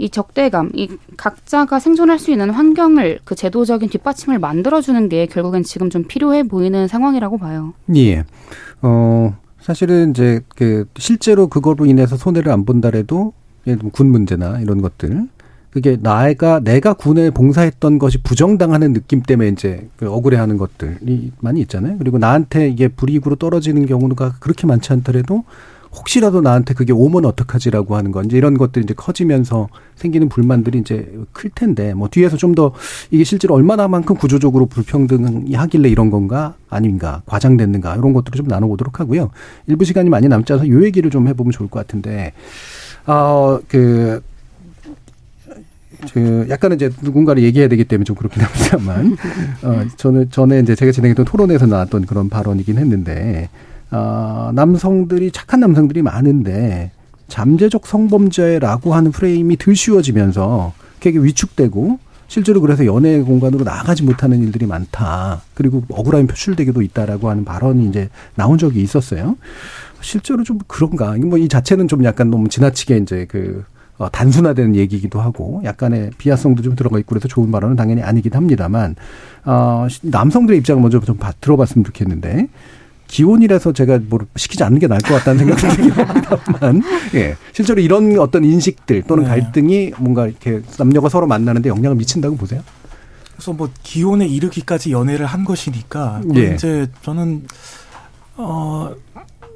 [0.03, 5.89] 이 적대감, 이 각자가 생존할 수 있는 환경을 그 제도적인 뒷받침을 만들어주는 게 결국엔 지금
[5.89, 7.73] 좀 필요해 보이는 상황이라고 봐요.
[7.95, 8.25] 예.
[8.81, 13.31] 어, 사실은 이제 그 실제로 그거로 인해서 손해를 안 본다래도
[13.65, 15.29] 예를 들면 군 문제나 이런 것들
[15.69, 21.97] 그게 나가 내가 군에 봉사했던 것이 부정당하는 느낌 때문에 이제 그 억울해하는 것들이 많이 있잖아요.
[21.97, 25.45] 그리고 나한테 이게 불이익으로 떨어지는 경우가 그렇게 많지 않더라도
[25.95, 31.13] 혹시라도 나한테 그게 오면 어떡하지라고 하는 건 이제 이런 것들이 이제 커지면서 생기는 불만들이 이제
[31.33, 32.71] 클 텐데 뭐 뒤에서 좀 더
[33.09, 36.53] 이게 실제로 얼마나만큼 구조적으로 불평등이 하길래 이런 건가?
[36.69, 37.21] 아닌가?
[37.25, 37.95] 과장됐는가?
[37.95, 39.31] 이런 것들을 좀 나눠보도록 하고요.
[39.67, 42.33] 일부 시간이 많이 남지 않아서 요 얘기를 좀 해보면 좋을 것 같은데
[43.05, 44.21] 어그
[46.13, 49.17] 그 약간은 이제 누군가를 얘기해야 되기 때문에 좀 그렇긴 합니다만
[49.63, 53.49] 어 저는 전에 이제 제가 진행했던 토론에서 나왔던 그런 발언이긴 했는데
[53.93, 56.91] 어, 남성들이 착한 남성들이 많은데
[57.27, 64.65] 잠재적 성범죄라고 하는 프레임이 들 씌워지면서 되게 위축되고 실제로 그래서 연애 공간으로 나가지 못하는 일들이
[64.65, 65.41] 많다.
[65.53, 69.37] 그리고 억울함이 표출되기도 있다라고 하는 발언이 이제 나온 적이 있었어요.
[70.01, 71.15] 실제로 좀 그런가?
[71.17, 73.63] 뭐 이 자체는 좀 약간 너무 지나치게 이제 그
[73.99, 78.95] 어, 단순화되는 얘기이기도 하고 약간의 비하성도 좀 들어가 있고 그래서 좋은 발언은 당연히 아니긴 합니다만
[79.45, 82.47] 어, 남성들의 입장을 먼저 좀 들어봤으면 좋겠는데
[83.13, 86.81] 기혼이라서 제가 뭐 시키지 않는 게 나을 것 같다는 생각이 들긴 합니다만,
[87.13, 87.37] 예.
[87.51, 89.29] 실제로 이런 어떤 인식들 또는 네.
[89.29, 92.63] 갈등이 뭔가 이렇게 남녀가 서로 만나는데 영향을 미친다고 보세요?
[93.33, 96.55] 그래서 뭐 기혼에 이르기까지 연애를 한 것이니까 예.
[96.55, 97.45] 이제 저는
[98.37, 98.91] 어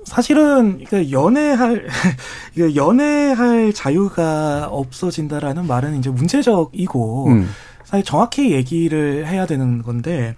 [0.03, 1.87] 사실은 그 연애할
[2.75, 7.49] 연애할 자유가 없어진다라는 말은 이제 문제적이고 음.
[7.83, 10.35] 사실 정확히 얘기를 해야 되는 건데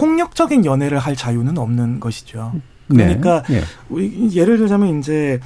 [0.00, 2.52] 폭력적인 연애를 할 자유는 없는 것이죠.
[2.86, 3.04] 네.
[3.04, 3.60] 그러니까 네.
[3.90, 5.38] 우리 예를 들자면 이제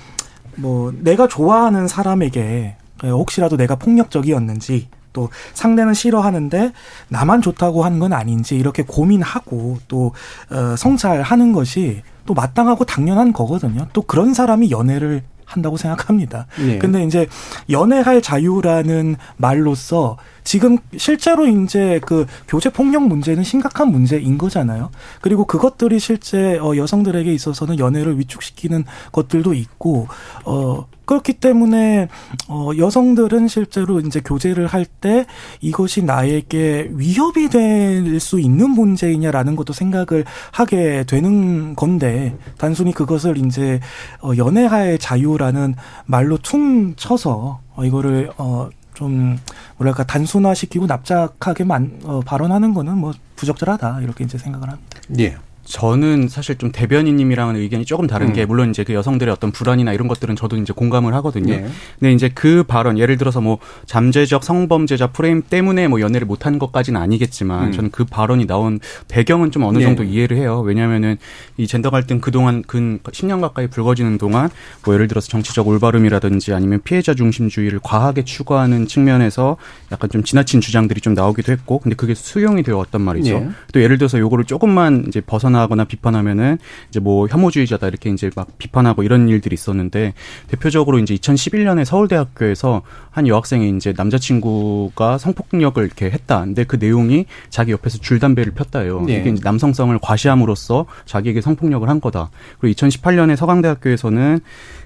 [0.57, 6.73] 뭐 내가 좋아하는 사람에게 혹시라도 내가 폭력적이었는지 또 상대는 싫어하는데
[7.09, 10.13] 나만 좋다고 하는 건 아닌지 이렇게 고민하고 또
[10.51, 13.89] 어, 성찰하는 것이 또 마땅하고 당연한 거거든요.
[13.93, 16.47] 또 그런 사람이 연애를 한다고 생각합니다.
[16.61, 16.79] 예.
[16.79, 17.27] 근데 이제
[17.71, 24.91] 연애할 자유라는 말로써 지금 실제로 이제 그 교제 폭력 문제는 심각한 문제인 거잖아요.
[25.21, 30.09] 그리고 그것들이 실제 어 여성들에게 있어서는 연애를 위축시키는 것들도 있고
[30.45, 32.09] 어 그렇기 때문에
[32.49, 35.27] 어 여성들은 실제로 이제 교제를 할 때
[35.61, 43.81] 이것이 나에게 위협이 될 수 있는 문제이냐라는 것도 생각을 하게 되는 건데 단순히 그것을 이제
[44.23, 45.75] 어 연애할 자유라는
[46.07, 49.39] 말로 퉁 쳐서 어 이거를 어좀
[49.79, 55.01] 뭐랄까 단순화시키고 납작하게 만 어, 발언하는 거는 뭐 부적절하다 이렇게 이제 생각을 합니다.
[55.19, 55.37] 예.
[55.65, 58.33] 저는 사실 좀 대변인님이랑은 의견이 조금 다른 음.
[58.33, 61.55] 게 물론 이제 그 여성들의 어떤 불안이나 이런 것들은 저도 이제 공감을 하거든요.
[61.55, 61.67] 예.
[61.99, 67.01] 근데 이제 그 발언 예를 들어서 뭐 잠재적 성범죄자 프레임 때문에 뭐 연애를 못한 것까지는
[67.01, 67.73] 아니겠지만 음.
[67.73, 69.83] 저는 그 발언이 나온 배경은 좀 어느 예.
[69.83, 70.61] 정도 이해를 해요.
[70.61, 71.17] 왜냐하면은
[71.57, 74.51] 이 젠더 갈등 그동안 근 10년 가까이 불거지는 동안
[74.85, 79.57] 뭐 예를 들어서 정치적 올바름이라든지 아니면 피해자 중심주의를 과하게 추구하는 측면에서
[79.93, 83.35] 약간 좀 지나친 주장들이 좀 나오기도 했고 근데 그게 수용이 되어 왔단 말이죠.
[83.35, 83.49] 예.
[83.73, 88.59] 또 예를 들어서 요거를 조금만 이제 벗어 나거나 비판하면은 이제 뭐 혐오주의자다 이렇게 이제 막
[88.59, 90.15] 비판하고 이런 일들이 있었는데
[90.49, 96.41] 대표적으로 이제 2011년에 서울대학교에서 한 여학생이 이제 남자친구가 성폭력을 이렇게 했다.
[96.41, 99.03] 근데 그 내용이 자기 옆에서 줄담배를 폈다예요.
[99.03, 99.21] 네.
[99.21, 102.31] 이게 이제 남성성을 과시함으로써 자기에게 성폭력을 한 거다.
[102.59, 104.41] 그리고 2018년에 서강대학교에서는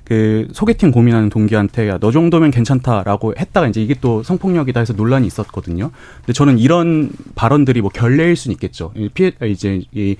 [0.08, 5.26] 그 소개팅 고민하는 동기한테 야, 너 정도면 괜찮다라고 했다가 이제 이게 또 성폭력이다 해서 논란이
[5.26, 5.90] 있었거든요.
[6.20, 8.92] 근데 저는 이런 발언들이 뭐 결례일 수는 있겠죠.
[8.96, 10.16] 이 피해 이제 이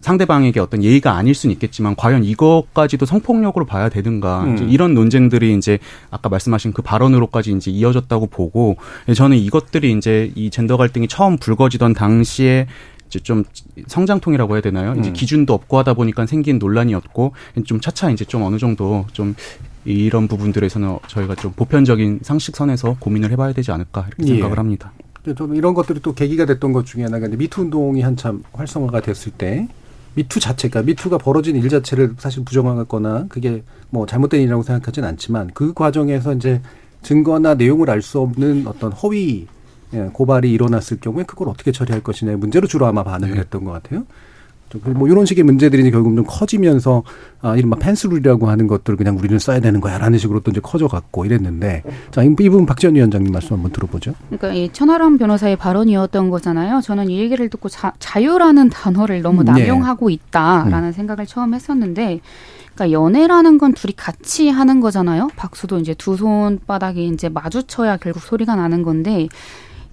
[0.00, 4.68] 상대방에게 어떤 예의가 아닐 수는 있겠지만 과연 이것까지도 성폭력으로 봐야 되는가 음.
[4.70, 5.78] 이런 논쟁들이 이제
[6.10, 8.76] 아까 말씀하신 그 발언으로까지 이제 이어졌다고 보고
[9.14, 12.66] 저는 이것들이 이제 이 젠더 갈등이 처음 불거지던 당시에
[13.08, 13.44] 이제 좀
[13.86, 14.94] 성장통이라고 해야 되나요?
[14.98, 15.12] 이제 음.
[15.12, 17.32] 기준도 없고 하다 보니까 생긴 논란이었고
[17.64, 19.34] 좀 차차 이제 좀 어느 정도 좀
[19.84, 24.28] 이런 부분들에서는 저희가 좀 보편적인 상식선에서 고민을 해봐야 되지 않을까 이렇게 예.
[24.28, 24.92] 생각을 합니다.
[25.22, 29.00] 근데 좀 이런 것들이 또 계기가 됐던 것 중에 하나가 이제 미투 운동이 한참 활성화가
[29.00, 29.68] 됐을 때
[30.14, 35.72] 미투 자체가 미투가 벌어진 일 자체를 사실 부정하거나 그게 뭐 잘못된 일이라고 생각하진 않지만 그
[35.74, 36.60] 과정에서 이제
[37.02, 39.46] 증거나 내용을 알 수 없는 어떤 허위
[39.94, 44.04] 예, 고발이 일어났을 경우에 그걸 어떻게 처리할 것이냐의 문제로 주로 아마 반응을 했던 것 같아요.
[44.68, 47.02] 좀뭐 이런 식의 문제들이 결국 좀 커지면서
[47.40, 51.84] 아 이른바 펜스룰이라고 하는 것들을 그냥 우리는 써야 되는 거야라는 식으로 또 이제 커져갔고 이랬는데
[52.10, 54.14] 자이 부분 박지원 위원장님 말씀 한번 들어보죠.
[54.28, 56.80] 그러니까 이 천하람 변호사의 발언이었던 거잖아요.
[56.80, 59.52] 저는 이 얘기를 듣고 자, 자유라는 단어를 너무 음, 네.
[59.52, 62.20] 남용하고 있다라는 생각을 처음 했었는데,
[62.74, 65.28] 그러니까 연애라는 건 둘이 같이 하는 거잖아요.
[65.36, 69.28] 박수도 이제 두 손바닥이 이제 마주쳐야 결국 소리가 나는 건데.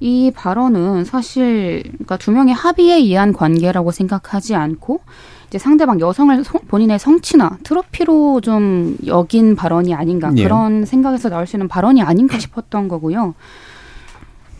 [0.03, 4.99] 이 발언은 사실 그러니까 두 명의 합의에 의한 관계라고 생각하지 않고
[5.47, 10.43] 이제 상대방 여성을 성- 본인의 성취나 트로피로 좀 여긴 발언이 아닌가 예.
[10.43, 13.33] 그런 생각에서 나올 수 있는 발언이 아닌가 싶었던 거고요.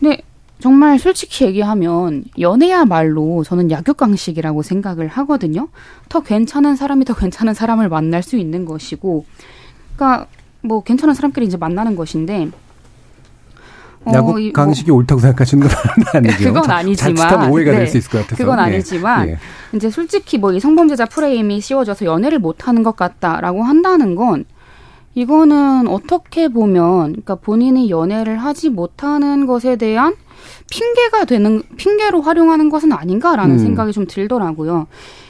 [0.00, 0.22] 근데
[0.60, 5.68] 정말 솔직히 얘기하면 연애야말로 저는 약육강식이라고 생각을 하거든요.
[6.08, 9.26] 더 괜찮은 사람이 더 괜찮은 사람을 만날 수 있는 것이고,
[9.94, 10.26] 그러니까
[10.62, 12.48] 뭐 괜찮은 사람끼리 이제 만나는 것인데.
[14.06, 15.76] 어, 야구 이 뭐- 강식이 옳다고 생각하시는 건
[16.14, 16.44] 아니죠.
[16.44, 18.36] 그건 자- 아니지만 자칫하면 오해가 네, 될수 있을 것 같아서.
[18.36, 18.62] 그건 예.
[18.62, 19.38] 아니지만 예.
[19.74, 24.44] 이제 솔직히 뭐 이 성범죄자 프레임이 씌워져서 연애를 못하는 것 같다라고 한다는 건
[25.14, 30.14] 이거는 어떻게 보면 그러니까 본인이 연애를 하지 못하는 것에 대한
[30.70, 33.58] 핑계가 되는 핑계로 활용하는 것은 아닌가라는 음.
[33.58, 34.86] 생각이 좀 들더라고요.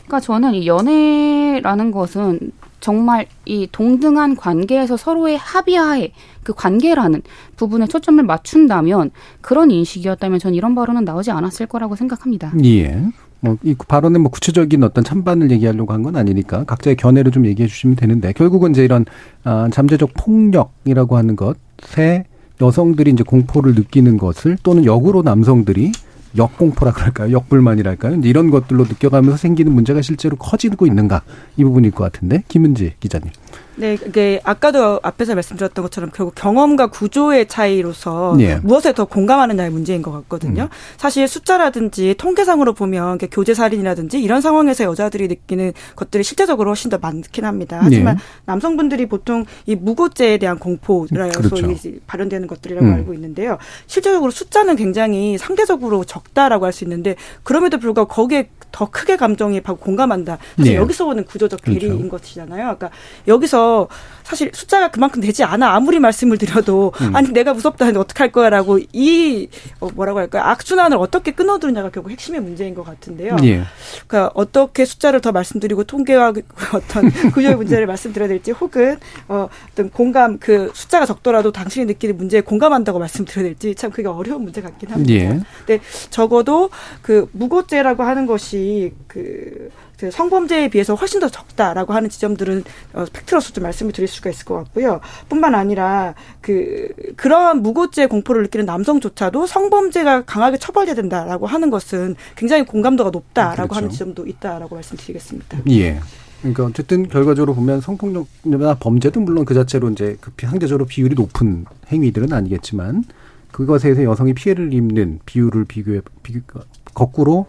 [0.07, 2.41] 그러니까 저는 이 연애라는 것은
[2.85, 6.13] 정말 이 동등한 관계에서 서로의 합의하에
[6.43, 7.23] 그 관계라는
[7.57, 9.11] 부분에 초점을 맞춘다면
[9.41, 12.53] 그런 인식이었다면 전 이런 발언은 나오지 않았을 거라고 생각합니다.
[12.63, 13.07] 예.
[13.41, 17.69] 뭐, 이 발언에 뭐 구체적인 어떤 찬반을 얘기하려고 한 건 아니니까 각자의 견해를 좀 얘기해
[17.69, 19.07] 주시면 되는데 결국은 이제 이런,
[19.45, 22.27] 아, 잠재적 폭력이라고 하는 것에
[22.61, 25.93] 여성들이 이제 공포를 느끼는 것을 또는 역으로 남성들이
[26.37, 27.33] 역공포라 그럴까요?
[27.33, 28.21] 역불만이랄까요?
[28.25, 31.23] 이런 것들로 느껴가면서 생기는 문제가 실제로 커지고 있는가?
[31.57, 32.43] 이 부분일 것 같은데.
[32.49, 33.31] 김은지 기자님.
[33.77, 38.57] 네, 이게 아까도 앞에서 말씀드렸던 것처럼 결국 경험과 구조의 차이로서 예.
[38.57, 40.69] 무엇에 더 공감하느냐의 문제인 것 같거든요.
[40.97, 47.45] 사실 숫자라든지 통계상으로 보면 교제 살인이라든지 이런 상황에서 여자들이 느끼는 것들이 실제적으로 훨씬 더 많긴
[47.45, 47.81] 합니다.
[47.83, 48.21] 하지만 예.
[48.47, 51.57] 남성분들이 보통 이 무고죄에 대한 공포라서 그렇죠.
[51.71, 52.93] 이게 발현되는 것들이라고 음.
[52.93, 53.59] 알고 있는데요.
[53.87, 57.15] 실제적으로 숫자는 굉장히 상대적으로 적다라고 할 수 있는데
[57.45, 60.39] 그럼에도 불구하고 거기에 더 크게 감정에 공감한다.
[60.57, 60.77] 사실 네.
[60.77, 61.79] 여기서 오는 구조적 그렇죠.
[61.79, 62.77] 괴리인 것이잖아요.
[62.77, 62.91] 그러니까
[63.29, 63.87] 여기서
[64.25, 67.15] 사실 숫자가 그만큼 되지 않아 아무리 말씀을 드려도 음.
[67.15, 69.49] 아니 내가 무섭다는데 어떡할 거야라고 이
[69.81, 73.37] 어, 뭐라고 할까 악순환을 어떻게 끊어두느냐가 결국 핵심의 문제인 것 같은데요.
[73.45, 73.63] 예.
[74.09, 76.43] 그러니까 어떻게 숫자를 더 말씀드리고 통계와 그
[76.75, 78.99] 어떤 구조의 문제를 말씀드려야 될지 혹은
[79.29, 84.43] 어, 어떤 공감 그 숫자가 적더라도 당신이 느끼는 문제에 공감한다고 말씀드려야 될지 참 그게 어려운
[84.43, 85.13] 문제 같긴 합니다.
[85.13, 85.41] 예.
[85.67, 86.71] 근데 적어도
[87.03, 89.71] 그 무고죄라고 하는 것이 그,
[90.05, 94.45] 그 성범죄에 비해서 훨씬 더 적다라고 하는 지점들은 어, 팩트로서 좀 말씀을 드릴 수가 있을
[94.45, 95.01] 것 같고요.
[95.31, 102.67] 뿐만 아니라 그 그러한 무고죄 공포를 느끼는 남성조차도 성범죄가 강하게 처벌돼야 된다라고 하는 것은 굉장히
[102.67, 103.75] 공감도가 높다라고 그렇죠.
[103.77, 105.59] 하는 지점도 있다라고 말씀드리겠습니다.
[105.71, 106.01] 예.
[106.43, 111.65] 그러니까 어쨌든 결과적으로 보면 성폭력이나 범죄도 물론 그 자체로 이제 그 비- 상대적으로 비율이 높은
[111.91, 113.05] 행위들은 아니겠지만
[113.51, 116.61] 그것에 의해서 여성이 피해를 입는 비율을 비교해 비교
[116.95, 117.47] 거꾸로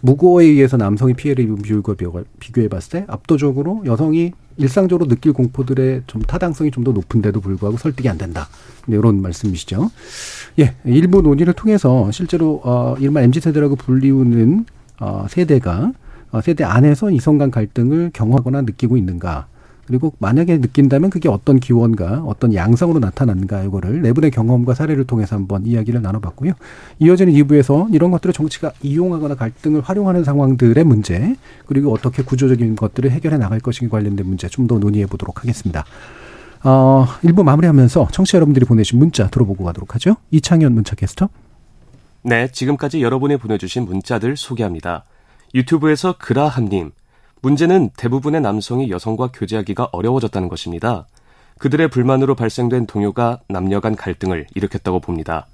[0.00, 6.02] 무고에 의해서 남성이 피해를 입은 비율과 비교- 비교해 봤을 때 압도적으로 여성이 일상적으로 느낄 공포들의
[6.08, 8.48] 좀 타당성이 좀 더 높은데도 불구하고 설득이 안 된다.
[8.86, 9.90] 네, 이런 말씀이시죠.
[10.58, 14.64] 예, 일부 논의를 통해서 실제로 어 이른바 MZ 세대라고 불리우는
[15.00, 15.92] 어 세대가
[16.30, 19.46] 어, 세대 안에서 이성 간 갈등을 경험하거나 느끼고 있는가.
[19.88, 25.66] 그리고 만약에 느낀다면 그게 어떤 기원과 어떤 양상으로 나타났는가 이거를 내분의 경험과 사례를 통해서 한번
[25.66, 26.52] 이야기를 나눠봤고요.
[26.98, 31.34] 이어지는 2부에서 이런 것들을 정치가 이용하거나 갈등을 활용하는 상황들의 문제
[31.66, 35.86] 그리고 어떻게 구조적인 것들을 해결해 나갈 것인가 관련된 문제 좀 더 논의해 보도록 하겠습니다.
[36.62, 40.16] 어, 1부 마무리하면서 청취자 여러분들이 보내신 문자 들어보고 가도록 하죠.
[40.30, 41.30] 이창현 문자 캐스터.
[42.22, 45.04] 네, 지금까지 여러분이 보내주신 문자들 소개합니다.
[45.54, 46.90] 유튜브에서 그라함님,
[47.42, 51.06] 문제는 대부분의 남성이 여성과 교제하기가 어려워졌다는 것입니다.
[51.58, 55.46] 그들의 불만으로 발생된 동요가 남녀 간 갈등을 일으켰다고 봅니다.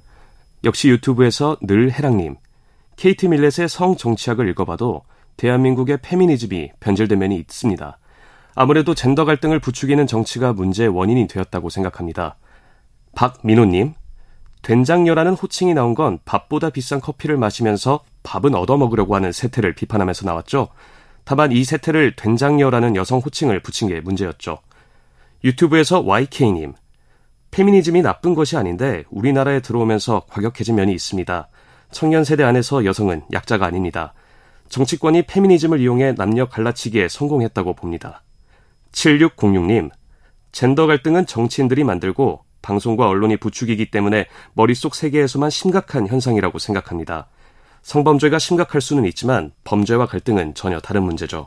[0.64, 2.37] 역시 유튜브에서 늘 해랑님,
[2.97, 5.03] 케이티 밀렛의 성 정치학을 읽어봐도
[5.37, 7.99] 대한민국의 페미니즘이 변질된 면이 있습니다.
[8.55, 12.37] 아무래도 젠더 갈등을 부추기는 정치가 문제의 원인이 되었다고 생각합니다.
[13.14, 13.95] 박민호님,
[14.62, 20.68] 된장녀라는 호칭이 나온 건 밥보다 비싼 커피를 마시면서 밥은 얻어먹으려고 하는 세태를 비판하면서 나왔죠.
[21.25, 24.59] 다만 이 세태를 된장녀라는 여성 호칭을 붙인 게 문제였죠.
[25.43, 26.75] 유튜브에서 YK님,
[27.51, 31.49] 페미니즘이 나쁜 것이 아닌데 우리나라에 들어오면서 과격해진 면이 있습니다.
[31.93, 34.12] 청년 세대 안에서 여성은 약자가 아닙니다.
[34.68, 38.22] 정치권이 페미니즘을 이용해 남녀 갈라치기에 성공했다고 봅니다.
[38.93, 39.91] 7606님,
[40.51, 47.29] 젠더 갈등은 정치인들이 만들고 방송과 언론이 부추기기 때문에 머릿속 세계에서만 심각한 현상이라고 생각합니다.
[47.85, 51.47] 성범죄가 심각할 수는 있지만 범죄와 갈등은 전혀 다른 문제죠.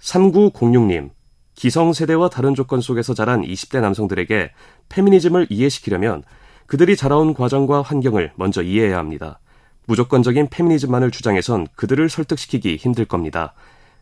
[0.00, 1.10] 3906님,
[1.54, 4.52] 기성세대와 다른 조건 속에서 자란 20대 남성들에게
[4.88, 6.22] 페미니즘을 이해시키려면
[6.66, 9.38] 그들이 자라온 과정과 환경을 먼저 이해해야 합니다.
[9.84, 13.52] 무조건적인 페미니즘만을 주장해선 그들을 설득시키기 힘들 겁니다.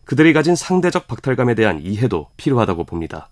[0.05, 3.29] 그들이 가진 상대적 박탈감에 대한 이해도 필요하다고 봅니다.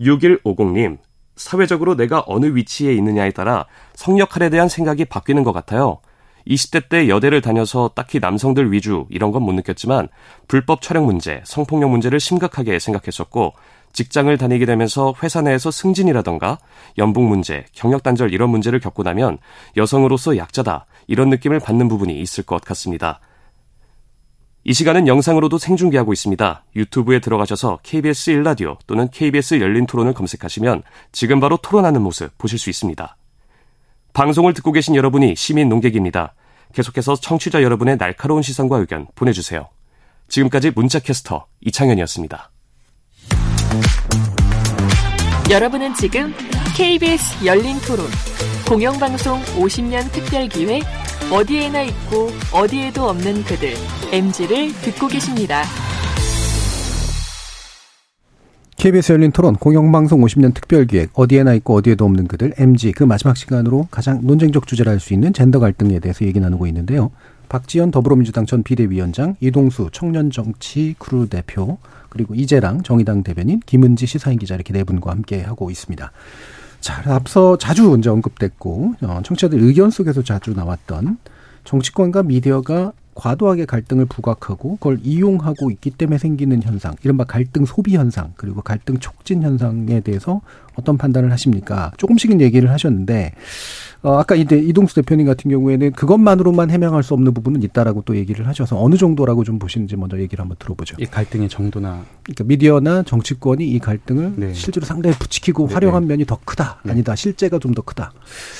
[0.00, 0.98] 6150님,
[1.34, 6.00] 사회적으로 내가 어느 위치에 있느냐에 따라 성역할에 대한 생각이 바뀌는 것 같아요.
[6.46, 10.08] 20대 때 여대를 다녀서 딱히 남성들 위주 이런 건 못 느꼈지만
[10.48, 13.52] 불법 촬영 문제, 성폭력 문제를 심각하게 생각했었고
[13.92, 16.58] 직장을 다니게 되면서 회사 내에서 승진이라던가
[16.98, 19.38] 연봉 문제, 경력 단절 이런 문제를 겪고 나면
[19.76, 23.20] 여성으로서 약자다 이런 느낌을 받는 부분이 있을 것 같습니다.
[24.64, 26.64] 이 시간은 영상으로도 생중계하고 있습니다.
[26.76, 32.70] 유튜브에 들어가셔서 KBS 1라디오 또는 KBS 열린 토론을 검색하시면 지금 바로 토론하는 모습 보실 수
[32.70, 33.16] 있습니다.
[34.12, 36.34] 방송을 듣고 계신 여러분이 시민 농객입니다.
[36.74, 39.68] 계속해서 청취자 여러분의 날카로운 시선과 의견 보내주세요.
[40.28, 42.50] 지금까지 문자캐스터 이창현이었습니다.
[45.50, 46.32] 여러분은 지금
[46.76, 48.06] KBS 열린 토론
[48.68, 50.82] 공영방송 50년 특별기획
[51.30, 53.74] 어디에나 있고 어디에도 없는 그들
[54.10, 55.64] MG를 듣고 계십니다.
[58.82, 63.86] KBS 열린 토론 공영방송 50년 특별기획 어디에나 있고 어디에도 없는 그들 MZ 그 마지막 시간으로
[63.92, 67.12] 가장 논쟁적 주제를 할수 있는 젠더 갈등에 대해서 얘기 나누고 있는데요.
[67.48, 71.78] 박지원 더불어민주당 전 비대위원장, 이동수 청년정치 크루 대표,
[72.08, 76.10] 그리고 이재랑 정의당 대변인, 김은지 시사인 기자 이렇게 네 분과 함께 하고 있습니다.
[76.80, 81.18] 자, 앞서 자주 이제 언급됐고 어, 청취자들 의견 속에서 자주 나왔던
[81.62, 88.32] 정치권과 미디어가 과도하게 갈등을 부각하고 그걸 이용하고 있기 때문에 생기는 현상, 이른바 갈등 소비 현상,
[88.36, 90.40] 그리고 갈등 촉진 현상에 대해서
[90.74, 91.92] 어떤 판단을 하십니까?
[91.98, 93.34] 조금씩은 얘기를 하셨는데,
[94.02, 98.46] 어, 아까 이제 이동수 대표님 같은 경우에는 그것만으로만 해명할 수 없는 부분은 있다라고 또 얘기를
[98.48, 100.96] 하셔서 어느 정도라고 좀 보시는지 먼저 얘기를 한번 들어보죠.
[101.00, 104.54] 이 갈등의 정도나 그러니까 미디어나 정치권이 이 갈등을 네.
[104.54, 106.08] 실제로 상당히 부추기고 네, 활용한 네.
[106.08, 106.80] 면이 더 크다.
[106.84, 106.92] 네.
[106.92, 107.16] 아니다.
[107.16, 108.12] 실제가 좀 더 크다.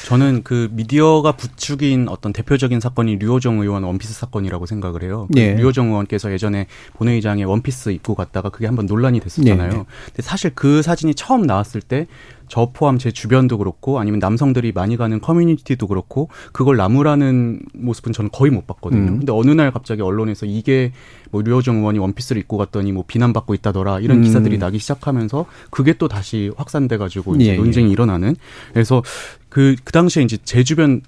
[0.07, 5.28] 저는 그 미디어가 부추긴 어떤 대표적인 사건이 류호정 의원 원피스 사건이라고 생각을 해요.
[5.30, 5.53] 그 예.
[5.55, 9.70] 류호정 의원께서 예전에 본회의장에 원피스 입고 갔다가 그게 한번 논란이 됐었잖아요.
[9.70, 9.84] 네, 네.
[10.07, 12.07] 근데 사실 그 사진이 처음 나왔을 때
[12.53, 18.28] 저 포함 제 주변도 그렇고 아니면 남성들이 많이 가는 커뮤니티도 그렇고 그걸 나무라는 모습은 저는
[18.30, 19.12] 거의 못 봤거든요.
[19.12, 19.18] 음.
[19.20, 20.92] 근데 어느 날 갑자기 언론에서 이게
[21.30, 24.22] 뭐 류호정 의원이 원피스를 입고 갔더니 뭐 비난받고 있다더라 이런 음.
[24.24, 27.57] 기사들이 나기 시작하면서 그게 또 다시 확산돼 가지고 이제 예, 예.
[27.57, 28.36] 논쟁이 일어나는
[28.74, 29.03] 그래서
[29.48, 31.00] 그, 그 당시에 이제 제 주변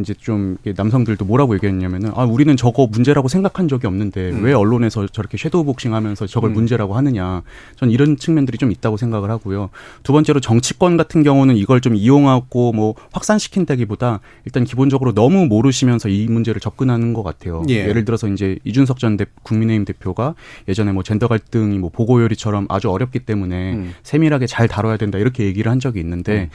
[0.00, 4.42] 이제 좀 남성들도 뭐라고 얘기했냐면은 아 우리는 저거 문제라고 생각한 적이 없는데 음.
[4.42, 6.54] 왜 언론에서 저렇게 섀도우 복싱하면서 저걸 음.
[6.54, 7.42] 문제라고 하느냐
[7.76, 9.68] 전 이런 측면들이 좀 있다고 생각을 하고요
[10.02, 16.28] 두 번째로 정치권 같은 경우는 이걸 좀 이용하고 뭐 확산시킨다기보다 일단 기본적으로 너무 모르시면서 이
[16.28, 17.86] 문제를 접근하는 것 같아요 예.
[17.86, 20.34] 예를 들어서 이제 이준석 전 대, 국민의힘 대표가
[20.66, 23.94] 예전에 뭐 젠더 갈등이 뭐 보고 요리처럼 아주 어렵기 때문에 음.
[24.02, 26.48] 세밀하게 잘 다뤄야 된다 이렇게 얘기를 한 적이 있는데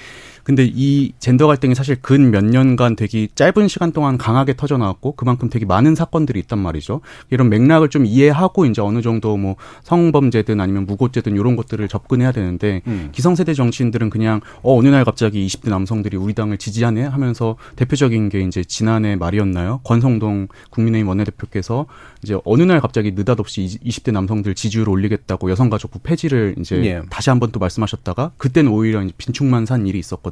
[0.43, 5.13] 근데 이 젠더 갈등이 사실 근 몇 년간 되게 짧은 시간 동안 강하게 터져 나왔고
[5.13, 7.01] 그만큼 되게 많은 사건들이 있단 말이죠.
[7.29, 12.81] 이런 맥락을 좀 이해하고 이제 어느 정도 뭐 성범죄든 아니면 무고죄든 이런 것들을 접근해야 되는데
[12.87, 13.09] 음.
[13.11, 18.41] 기성세대 정치인들은 그냥 어 어느 날 갑자기 20대 남성들이 우리 당을 지지하네 하면서 대표적인 게
[18.41, 19.81] 이제 지난해 말이었나요?
[19.83, 21.85] 권성동 국민의힘 원내대표께서
[22.23, 27.01] 이제 어느 날 갑자기 느닷없이 20대 남성들 지지율을 올리겠다고 여성가족부 폐지를 이제 예.
[27.09, 30.28] 다시 한번 또 말씀하셨다가 그때는 오히려 이제 빈축만 산 일이 있었거든요.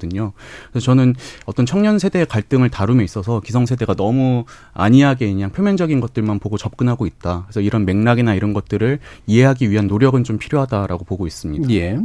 [0.72, 6.40] 그래서 저는 어떤 청년 세대의 갈등을 다룸에 있어서 기성 세대가 너무 안이하게 그냥 표면적인 것들만
[6.40, 7.44] 보고 접근하고 있다.
[7.46, 11.70] 그래서 이런 맥락이나 이런 것들을 이해하기 위한 노력은 좀 필요하다라고 보고 있습니다.
[11.72, 11.98] 예.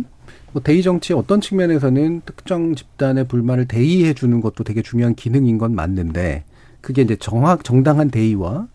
[0.52, 5.74] 뭐 대의 정치 어떤 측면에서는 특정 집단의 불만을 대의해 주는 것도 되게 중요한 기능인 건
[5.74, 6.44] 맞는데
[6.80, 8.66] 그게 이제 정확 정당한 대의와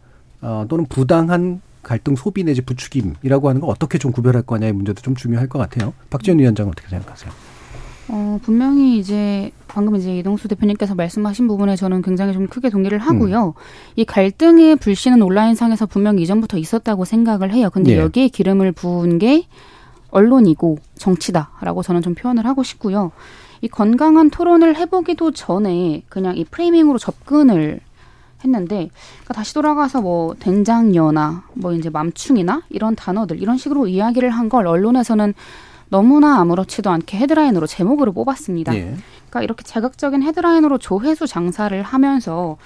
[0.41, 5.15] 어, 또는 부당한 갈등 소비 내지 부추김이라고 하는 걸 어떻게 좀 구별할 거냐의 문제도 좀
[5.15, 5.93] 중요할 것 같아요.
[6.09, 7.31] 박지원 위원장은 어떻게 생각하세요?
[8.09, 13.53] 어, 분명히 이제 방금 이제 이동수 대표님께서 말씀하신 부분에 저는 굉장히 좀 크게 동의를 하고요.
[13.97, 17.69] 이 갈등의 불씨는 온라인상에서 분명히 이전부터 있었다고 생각을 해요.
[17.71, 17.97] 근데 예.
[17.97, 19.45] 여기에 기름을 부은 게
[20.11, 23.11] 언론이고 정치다라고 저는 좀 표현을 하고 싶고요.
[23.61, 27.81] 이 건강한 토론을 해보기도 전에 그냥 이 프레이밍으로 접근을
[28.45, 34.47] 했는데 그러니까 다시 돌아가서 뭐 된장녀나 뭐 이제 맘충이나 이런 단어들 이런 식으로 이야기를 한
[34.47, 35.33] 걸 언론에서는
[35.89, 38.75] 너무나 아무렇지도 않게 헤드라인으로 제목으로 뽑았습니다.
[38.75, 38.95] 예.
[39.29, 42.57] 그러니까 이렇게 자극적인 헤드라인으로 조회수 장사를 하면서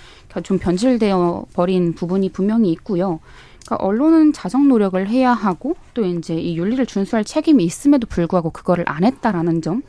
[0.43, 3.19] 좀 변질되어 버린 부분이 분명히 있고요.
[3.65, 8.85] 그러니까 언론은 자정 노력을 해야 하고 또 이제 이 윤리를 준수할 책임이 있음에도 불구하고 그거를
[8.87, 9.83] 안 했다라는 점.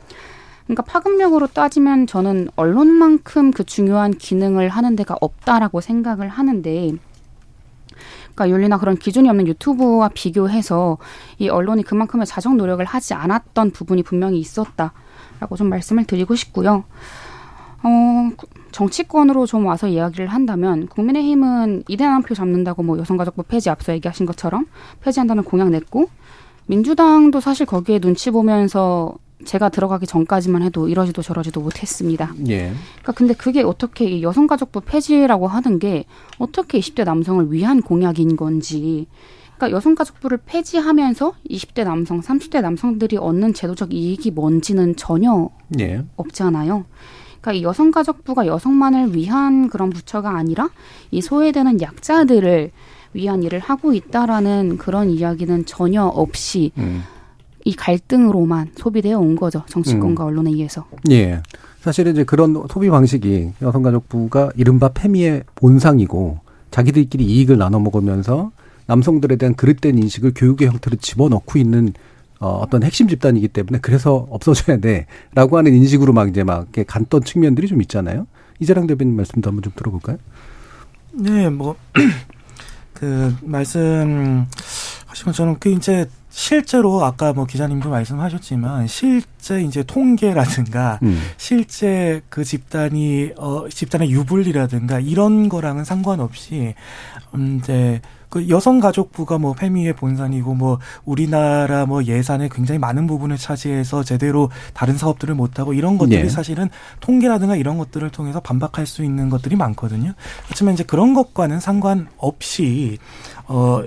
[0.65, 6.93] 그러니까 파급력으로 따지면 저는 언론만큼 그 중요한 기능을 하는 데가 없다라고 생각을 하는데
[8.35, 10.97] 그러니까 윤리나 그런 기준이 없는 유튜브와 비교해서
[11.37, 16.83] 이 언론이 그만큼의 자정 노력을 하지 않았던 부분이 분명히 있었다라고 좀 말씀을 드리고 싶고요.
[17.83, 18.31] 어,
[18.71, 24.65] 정치권으로 좀 와서 이야기를 한다면 국민의힘은 이대 한표 잡는다고 뭐 여성가족부 폐지 앞서 얘기하신 것처럼
[25.01, 26.09] 폐지한다는 공약 냈고
[26.67, 29.15] 민주당도 사실 거기에 눈치 보면서
[29.45, 32.33] 제가 들어가기 전까지만 해도 이러지도 저러지도 못했습니다.
[32.47, 32.73] 예.
[32.93, 36.05] 그러니까 근데 그게 어떻게 이 여성가족부 폐지라고 하는 게
[36.37, 39.07] 어떻게 20대 남성을 위한 공약인 건지.
[39.55, 46.03] 그러니까 여성가족부를 폐지하면서 20대 남성, 30대 남성들이 얻는 제도적 이익이 뭔지는 전혀 예.
[46.15, 46.85] 없잖아요.
[47.41, 50.69] 그러니까 이 여성가족부가 여성만을 위한 그런 부처가 아니라
[51.11, 52.71] 이 소외되는 약자들을
[53.13, 57.03] 위한 일을 하고 있다라는 그런 이야기는 전혀 없이 음.
[57.65, 59.63] 이 갈등으로만 소비되어 온 거죠.
[59.69, 60.27] 정치권과 음.
[60.27, 60.85] 언론에 의해서.
[61.11, 61.41] 예.
[61.81, 66.39] 사실은 이제 그런 소비 방식이 여성가족부가 이른바 페미의 본상이고
[66.71, 68.51] 자기들끼리 이익을 나눠 먹으면서
[68.87, 71.93] 남성들에 대한 그릇된 인식을 교육의 형태로 집어넣고 있는
[72.39, 77.23] 어, 어떤 핵심 집단이기 때문에 그래서 없어져야 돼라고 하는 인식으로 막 이제 막 이렇게 간던
[77.23, 78.27] 측면들이 좀 있잖아요.
[78.59, 80.17] 이재랑 대변인 말씀도 한번 좀 들어볼까요?
[81.13, 81.75] 네, 뭐,
[82.93, 84.45] 그, 말씀
[85.05, 86.05] 하신 것처럼, 그, 이제,
[86.35, 91.21] 실제로 아까 뭐 기자님도 말씀하셨지만, 실제 이제 통계라든가, 음.
[91.37, 96.73] 실제 그 집단이, 어, 집단의 유불리라든가, 이런 거랑은 상관없이,
[97.35, 104.03] 음, 이제, 그 여성가족부가 뭐 페미의 본산이고 뭐 우리나라 뭐 예산의 굉장히 많은 부분을 차지해서
[104.03, 106.29] 제대로 다른 사업들을 못하고 이런 것들이 네.
[106.29, 110.13] 사실은 통계라든가 이런 것들을 통해서 반박할 수 있는 것들이 많거든요.
[110.45, 112.97] 그렇지만 이제 그런 것과는 상관없이
[113.45, 113.83] 어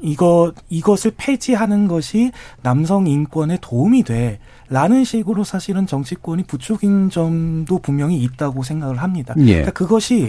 [0.00, 2.32] 이거 이것을 폐지하는 것이
[2.62, 4.38] 남성 인권에 도움이 돼.
[4.70, 9.34] 라는 식으로 사실은 정치권이 부추긴 점도 분명히 있다고 생각을 합니다.
[9.38, 9.44] 예.
[9.44, 10.28] 그러니까 그것이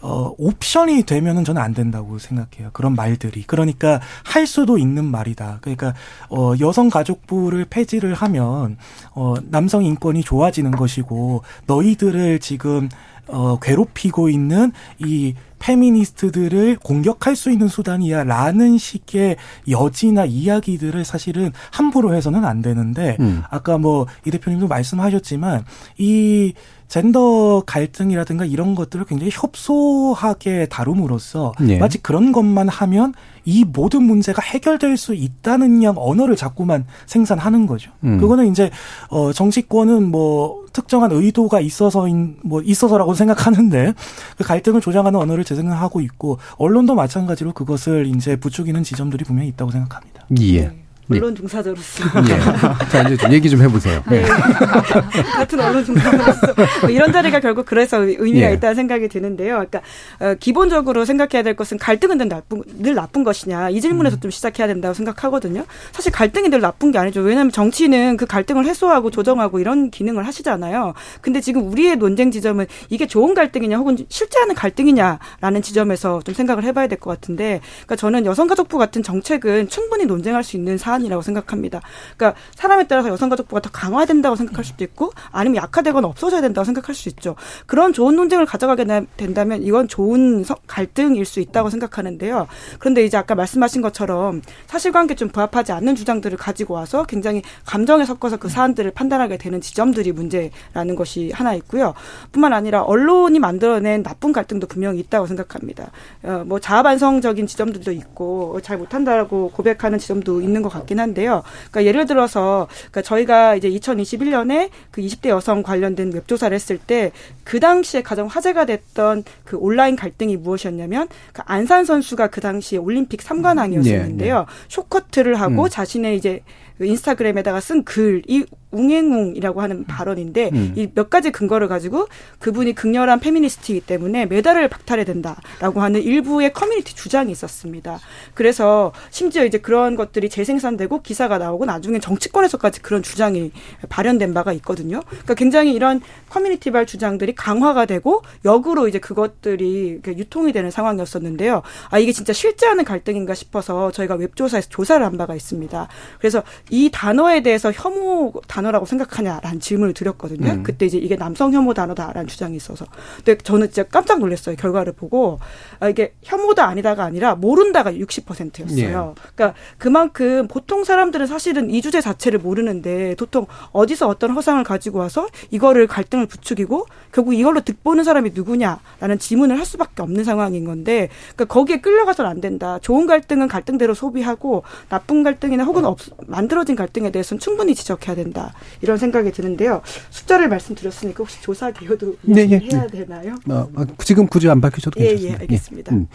[0.00, 2.70] 어, 옵션이 되면은 저는 안 된다고 생각해요.
[2.72, 3.42] 그런 말들이.
[3.42, 5.58] 그러니까 할 수도 있는 말이다.
[5.60, 5.94] 그러니까
[6.30, 8.76] 어, 여성 가족부를 폐지를 하면
[9.14, 12.88] 어, 남성 인권이 좋아지는 것이고 너희들을 지금
[13.26, 19.36] 어, 괴롭히고 있는 이 페미니스트들을 공격할 수 있는 수단이야 라는 식의
[19.68, 23.42] 여지나 이야기들을 사실은 함부로 해서는 안 되는데 음.
[23.50, 25.64] 아까 뭐 이 대표님도 말씀하셨지만
[25.96, 26.52] 이
[26.88, 31.78] 젠더 갈등이라든가 이런 것들을 굉장히 협소하게 다룸으로써 예.
[31.78, 33.12] 마치 그런 것만 하면
[33.44, 37.90] 이 모든 문제가 해결될 수 있다는 양 언어를 자꾸만 생산하는 거죠.
[38.04, 38.18] 음.
[38.18, 38.70] 그거는 이제
[39.10, 43.94] 어 정치권은 뭐 특정한 의도가 있어서인 뭐 있어서라고 생각하는데
[44.36, 50.26] 그 갈등을 조장하는 언어를 재생하고 있고 언론도 마찬가지로 그것을 이제 부추기는 지점들이 분명히 있다고 생각합니다.
[50.40, 50.72] 예.
[51.10, 52.88] 언론 종사자로서 예.
[52.90, 54.02] 자, 이제 좀 얘기 좀 해보세요.
[54.10, 54.22] 네.
[55.36, 58.54] 같은 언론 종사자로서 뭐 이런 자리가 결국 그래서 의미가 예.
[58.54, 59.54] 있다는 생각이 드는데요.
[59.54, 59.80] 그러니까
[60.20, 64.20] 어, 기본적으로 생각해야 될 것은 갈등은 늘 나쁜 늘 나쁜 것이냐 이 질문에서 음.
[64.20, 65.64] 좀 시작해야 된다고 생각하거든요.
[65.92, 67.20] 사실 갈등이 늘 나쁜 게 아니죠.
[67.20, 70.92] 왜냐하면 정치는 그 갈등을 해소하고 조정하고 이런 기능을 하시잖아요.
[71.22, 76.64] 근데 지금 우리의 논쟁 지점은 이게 좋은 갈등이냐 혹은 실제 하는 갈등이냐라는 지점에서 좀 생각을
[76.64, 81.22] 해봐야 될 것 같은데, 그러니까 저는 여성가족부 같은 정책은 충분히 논쟁할 수 있는 사안 이라고
[81.22, 81.80] 생각합니다.
[82.16, 87.08] 그러니까 사람에 따라서 여성가족부가 더 강화된다고 생각할 수도 있고, 아니면 약화되거나 없어져야 된다고 생각할 수
[87.10, 87.36] 있죠.
[87.66, 92.46] 그런 좋은 논쟁을 가져가게 나- 된다면 이건 좋은 서- 갈등일 수 있다고 생각하는데요.
[92.78, 98.36] 그런데 이제 아까 말씀하신 것처럼 사실관계 좀 부합하지 않는 주장들을 가지고 와서 굉장히 감정에 섞어서
[98.36, 101.94] 그 사안들을 판단하게 되는 지점들이 문제라는 것이 하나 있고요.
[102.32, 105.90] 뿐만 아니라 언론이 만들어낸 나쁜 갈등도 분명히 있다고 생각합니다.
[106.22, 111.42] 어, 뭐 자아반성적인 지점들도 있고 잘 못한다라고 고백하는 지점도 있는 것 같긴 한데요.
[111.70, 117.12] 그러니까 예를 들어서 그러니까 저희가 이제 2021년에 그 20대 여성 관련된 웹조사를 했을 때
[117.48, 123.20] 그 당시에 가장 화제가 됐던 그 온라인 갈등이 무엇이었냐면 그 안산 선수가 그 당시에 올림픽
[123.20, 124.44] 3관왕이었었는데요.
[124.68, 125.68] 쇼커트를 하고 음.
[125.70, 130.72] 자신의 이제 그 인스타그램에다가 쓴 글이 웅앵웅이라고 하는 발언인데 음.
[130.76, 132.06] 이몇 가지 근거를 가지고
[132.38, 137.98] 그분이 극렬한 페미니스트이기 때문에 메달을 박탈해야 된다라고 하는 일부의 커뮤니티 주장이 있었습니다.
[138.34, 143.52] 그래서 심지어 이제 그런 것들이 재생산되고 기사가 나오고 나중에 정치권에서까지 그런 주장이
[143.88, 145.00] 발현된 바가 있거든요.
[145.08, 151.62] 그러니까 굉장히 이런 커뮤니티발 주장들이 강화가 되고 역으로 이제 그것들이 유통이 되는 상황이었었는데요.
[151.90, 155.88] 아 이게 진짜 실제하는 갈등인가 싶어서 저희가 웹조사에서 조사를 한 바가 있습니다.
[156.18, 160.50] 그래서 이 단어에 대해서 혐오 단어라고 생각하냐라는 질문을 드렸거든요.
[160.50, 160.62] 음.
[160.62, 162.86] 그때 이제 이게 남성 혐오 단어다라는 주장이 있어서.
[163.16, 164.56] 근데 저는 진짜 깜짝 놀랐어요.
[164.56, 165.38] 결과를 보고.
[165.80, 169.14] 아, 이게 혐오다 아니다가 아니라 모른다가 60%였어요.
[169.34, 175.28] 그러니까 그만큼 보통 사람들은 사실은 이 주제 자체를 모르는데 보통 어디서 어떤 허상을 가지고 와서
[175.50, 181.44] 이거를 갈등을 부추기고 결국 이걸로 득보는 사람이 누구냐라는 지문을 할 수밖에 없는 상황인 건데 그러니까
[181.46, 182.78] 거기에 끌려가서는 안 된다.
[182.82, 188.52] 좋은 갈등은 갈등대로 소비하고 나쁜 갈등이나 혹은 없, 만들어 진 갈등에 대해서는 충분히 지적해야 된다.
[188.82, 189.80] 이런 생각이 드는데요.
[190.10, 193.04] 숫자를 말씀드렸으니까 혹시 조사 기여도 네, 예, 해야 네.
[193.04, 193.34] 되나요?
[193.48, 195.38] 어, 아, 지금 굳이 안 밝히셔도 예, 괜찮습니다.
[195.38, 195.94] 예, 알겠습니다.
[195.94, 196.06] 음,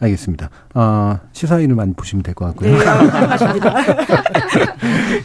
[0.00, 0.50] 알겠습니다.
[0.74, 2.76] 아, 시사인을 많이 보시면 될 것 같고요.
[2.76, 2.84] 네.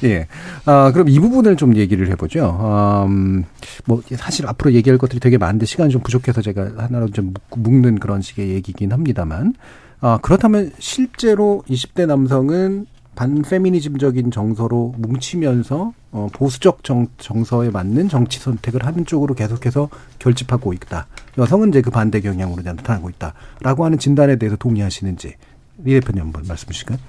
[0.04, 0.28] 예.
[0.66, 3.06] 아, 그럼 이 부분을 좀 얘기를 해보죠.
[3.08, 3.44] 음,
[3.86, 8.00] 뭐, 사실 앞으로 얘기할 것들이 되게 많은데 시간이 좀 부족해서 제가 하나로 좀 묶- 묶는
[8.00, 9.54] 그런 식의 얘기긴 합니다만,
[10.00, 12.86] 아, 그렇다면 실제로 20대 남성은
[13.18, 19.90] 반페미니즘적인 정서로 뭉치면서 어, 보수적 정, 정서에 맞는 정치 선택을 하는 쪽으로 계속해서
[20.20, 21.08] 결집하고 있다.
[21.38, 25.34] 여성은 이제 그 반대 경향으로 나타나고 있다라고 하는 진단에 대해서 동의하시는지
[25.84, 27.00] 리 대표님 한번 말씀 주실까요?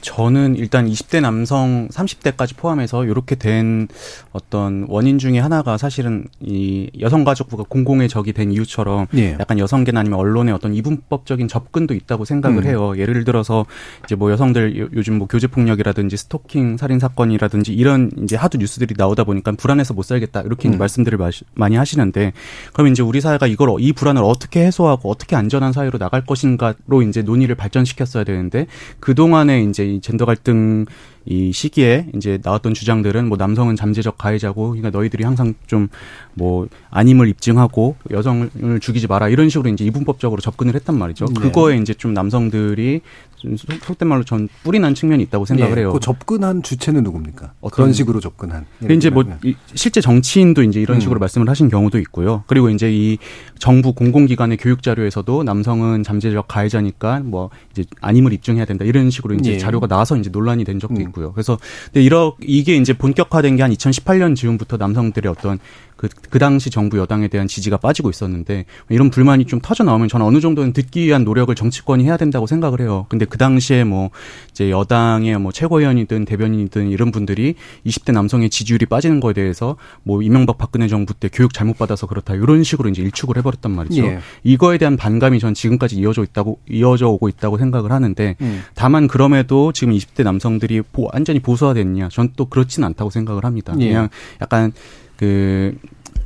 [0.00, 3.86] 저는 일단 20대 남성 30대까지 포함해서 이렇게 된
[4.32, 9.32] 어떤 원인 중에 하나가 사실은 이 여성가족부가 공공의 적이 된 이유처럼 예.
[9.38, 12.66] 약간 여성계나 아니면 언론의 어떤 이분법적인 접근도 있다고 생각을 음.
[12.66, 12.92] 해요.
[12.96, 13.66] 예를 들어서
[14.04, 18.94] 이제 뭐 여성들 요- 요즘 뭐 교제 폭력이라든지 스토킹 살인 사건이라든지 이런 이제 하도 뉴스들이
[18.96, 20.78] 나오다 보니까 불안해서 못 살겠다 이렇게 음.
[20.78, 22.32] 말씀들을 마시- 많이 하시는데
[22.72, 27.22] 그럼 이제 우리 사회가 이걸 이 불안을 어떻게 해소하고 어떻게 안전한 사회로 나갈 것인가로 이제
[27.22, 28.66] 논의를 발전시켰어야 되는데
[29.00, 30.86] 그 동안에 이제 이 젠더 갈등
[31.26, 35.88] 이 시기에 이제 나왔던 주장들은 뭐 남성은 잠재적 가해자고 그러니까 너희들이 항상 좀
[36.34, 41.26] 뭐 아님을 입증하고 여성을 죽이지 마라 이런 식으로 이제 이분법적으로 접근을 했단 말이죠.
[41.26, 41.34] 네.
[41.40, 43.00] 그거에 이제 좀 남성들이
[43.36, 45.92] 좀 속- 속된 말로 전 뿌리 난 측면이 있다고 생각을 예, 해요.
[45.92, 47.52] 그 접근한 주체는 누굽니까?
[47.60, 48.64] 어떤- 그런 식으로 접근한.
[48.90, 51.00] 이제 뭐 이- 실제 정치인도 이제 이런 음.
[51.00, 52.44] 식으로 말씀을 하신 경우도 있고요.
[52.46, 53.18] 그리고 이제 이
[53.58, 59.54] 정부 공공기관의 교육 자료에서도 남성은 잠재적 가해자니까 뭐 이제 아님을 입증해야 된다 이런 식으로 이제
[59.54, 59.58] 예.
[59.58, 61.06] 자료가 나와서 이제 논란이 된 적도 음.
[61.06, 61.32] 보 이고요.
[61.32, 65.58] 그래서 근데 이러 이게 이제 본격화된 게 한 2018년 즈음부터 남성들의 어떤
[66.00, 70.24] 그, 그 당시 정부 여당에 대한 지지가 빠지고 있었는데 이런 불만이 좀 터져 나오면 저는
[70.24, 73.04] 어느 정도는 듣기 위한 노력을 정치권이 해야 된다고 생각을 해요.
[73.10, 74.08] 근데 그 당시에 뭐
[74.50, 77.54] 이제 여당의 뭐 최고위원이든 대변인이든 이런 분들이
[77.86, 82.34] 20대 남성의 지지율이 빠지는 거에 대해서 뭐 이명박 박근혜 정부 때 교육 잘못 받아서 그렇다
[82.34, 84.02] 이런 식으로 이제 일축을 해버렸단 말이죠.
[84.06, 84.20] 예.
[84.42, 88.62] 이거에 대한 반감이 전 지금까지 이어져 있다고 이어져 오고 있다고 생각을 하는데 음.
[88.74, 92.08] 다만 그럼에도 지금 20대 남성들이 보, 완전히 보수화됐냐?
[92.08, 93.74] 전 또 그렇지는 않다고 생각을 합니다.
[93.80, 93.88] 예.
[93.88, 94.08] 그냥
[94.40, 94.72] 약간
[95.20, 95.76] 그,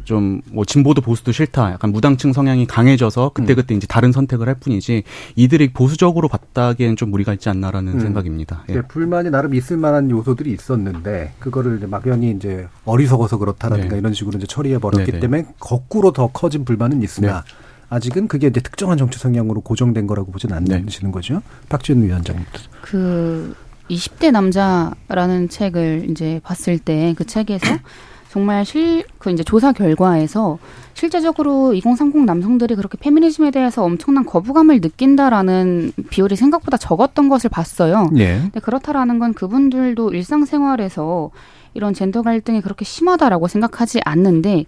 [0.04, 1.72] 좀, 뭐, 진보도 보수도 싫다.
[1.72, 3.78] 약간 무당층 성향이 강해져서 그때그때 음.
[3.78, 5.02] 이제 다른 선택을 할 뿐이지
[5.34, 8.00] 이들이 보수적으로 봤다기엔 좀 무리가 있지 않나라는 음.
[8.00, 8.62] 생각입니다.
[8.68, 8.74] 예.
[8.74, 13.98] 네, 불만이 나름 있을 만한 요소들이 있었는데 그거를 이제 막연히 이제 어리석어서 그렇다라든가 네.
[13.98, 15.20] 이런 식으로 이제 처리해 버렸기 네네.
[15.20, 17.54] 때문에 거꾸로 더 커진 불만은 있으나 네.
[17.88, 21.10] 아직은 그게 이제 특정한 정치 성향으로 고정된 거라고 보지는 않으시는 네.
[21.10, 21.42] 거죠.
[21.68, 22.44] 박지원 위원장님.
[22.82, 23.56] 그
[23.90, 27.66] 20대 남자라는 책을 이제 봤을 때 그 책에서
[28.34, 30.58] 정말 실, 그 이제 조사 결과에서
[30.94, 38.10] 실제적으로 2030 남성들이 그렇게 페미니즘에 대해서 엄청난 거부감을 느낀다라는 비율이 생각보다 적었던 것을 봤어요.
[38.16, 38.38] 예.
[38.40, 41.30] 근데 그렇다라는 건 그분들도 일상생활에서
[41.74, 44.64] 이런 젠더 갈등이 그렇게 심하다라고 생각하지 않는데,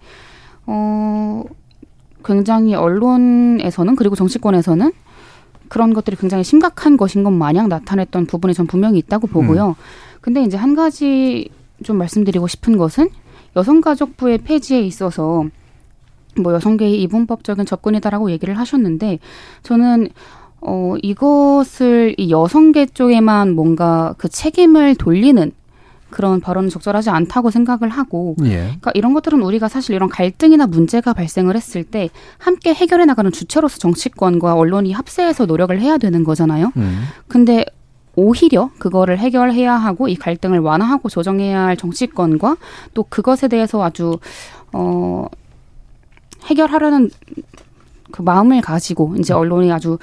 [0.65, 1.43] 어,
[2.23, 4.93] 굉장히 언론에서는 그리고 정치권에서는
[5.67, 9.67] 그런 것들이 굉장히 심각한 것인 것 마냥 나타냈던 부분이 전 분명히 있다고 보고요.
[9.71, 9.73] 음.
[10.21, 11.49] 근데 이제 한 가지
[11.83, 13.09] 좀 말씀드리고 싶은 것은
[13.55, 15.45] 여성가족부의 폐지에 있어서
[16.39, 19.19] 뭐 여성계의 이분법적인 접근이다라고 얘기를 하셨는데
[19.63, 20.09] 저는
[20.61, 25.51] 어 이것을 이 여성계 쪽에만 뭔가 그 책임을 돌리는
[26.09, 28.55] 그런 발언은 적절하지 않다고 생각을 하고 예.
[28.55, 33.77] 그러니까 이런 것들은 우리가 사실 이런 갈등이나 문제가 발생을 했을 때 함께 해결해 나가는 주체로서
[33.77, 36.71] 정치권과 언론이 합세해서 노력을 해야 되는 거잖아요.
[36.77, 37.03] 음.
[37.27, 37.65] 근데
[38.17, 42.57] 오히려 그거를 해결해야 하고 이 갈등을 완화하고 조정해야 할 정치권과
[42.95, 44.17] 또 그것에 대해서 아주
[44.73, 45.27] 어
[46.45, 47.11] 해결하려는
[48.11, 49.99] 그 마음을 가지고 이제 언론이 아주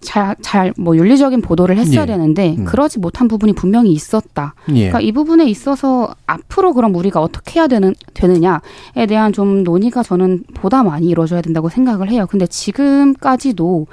[0.00, 2.06] 잘, 잘, 뭐, 윤리적인 보도를 했어야 예.
[2.06, 2.64] 되는데, 음.
[2.64, 4.54] 그러지 못한 부분이 분명히 있었다.
[4.70, 4.74] 예.
[4.74, 10.44] 그러니까 이 부분에 있어서 앞으로 그럼 우리가 어떻게 해야 되는, 되느냐에 대한 좀 논의가 저는
[10.54, 12.26] 보다 많이 이루어져야 된다고 생각을 해요.
[12.30, 13.86] 근데 지금까지도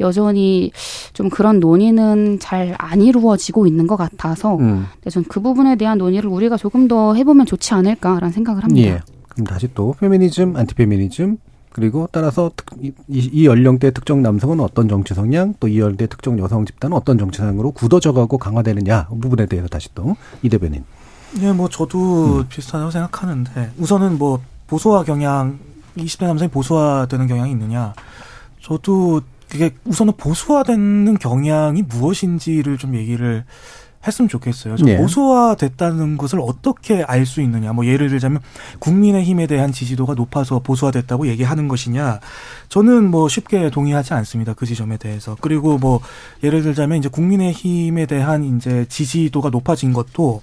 [0.00, 0.72] 여전히
[1.12, 4.86] 좀 그런 논의는 잘 안 이루어지고 있는 것 같아서 음.
[5.08, 8.88] 전그 부분에 대한 논의를 우리가 조금 더 해보면 좋지 않을까라는 생각을 합니다.
[8.88, 9.00] 예.
[9.28, 11.36] 그럼 다시 또 페미니즘, 안티페미니즘
[11.72, 12.50] 그리고 따라서
[12.80, 17.16] 이, 이 연령대 특정 남성은 어떤 정치 성향, 또 이 연령대 특정 여성 집단은 어떤
[17.18, 20.84] 정치 성향으로 굳어져가고 강화되느냐 그 부분에 대해서 다시 또 이 대변인.
[21.40, 22.46] 네, 뭐 저도 음.
[22.48, 25.58] 비슷하다고 생각하는데 우선은 뭐 보수화 경향
[25.96, 27.92] 20대 남성이 보수화되는 경향이 있느냐.
[28.60, 33.44] 저도 그게 우선은 보수화되는 경향이 무엇인지를 좀 얘기를
[34.06, 34.76] 했으면 좋겠어요.
[34.76, 34.96] 좀 네.
[34.96, 37.72] 보수화됐다는 것을 어떻게 알 수 있느냐.
[37.72, 38.40] 뭐 예를 들자면
[38.78, 42.18] 국민의힘에 대한 지지도가 높아서 보수화됐다고 얘기하는 것이냐.
[42.70, 44.54] 저는 뭐 쉽게 동의하지 않습니다.
[44.54, 45.36] 그 지점에 대해서.
[45.40, 46.00] 그리고 뭐
[46.42, 50.40] 예를 들자면 이제 국민의힘에 대한 이제 지지도가 높아진 것도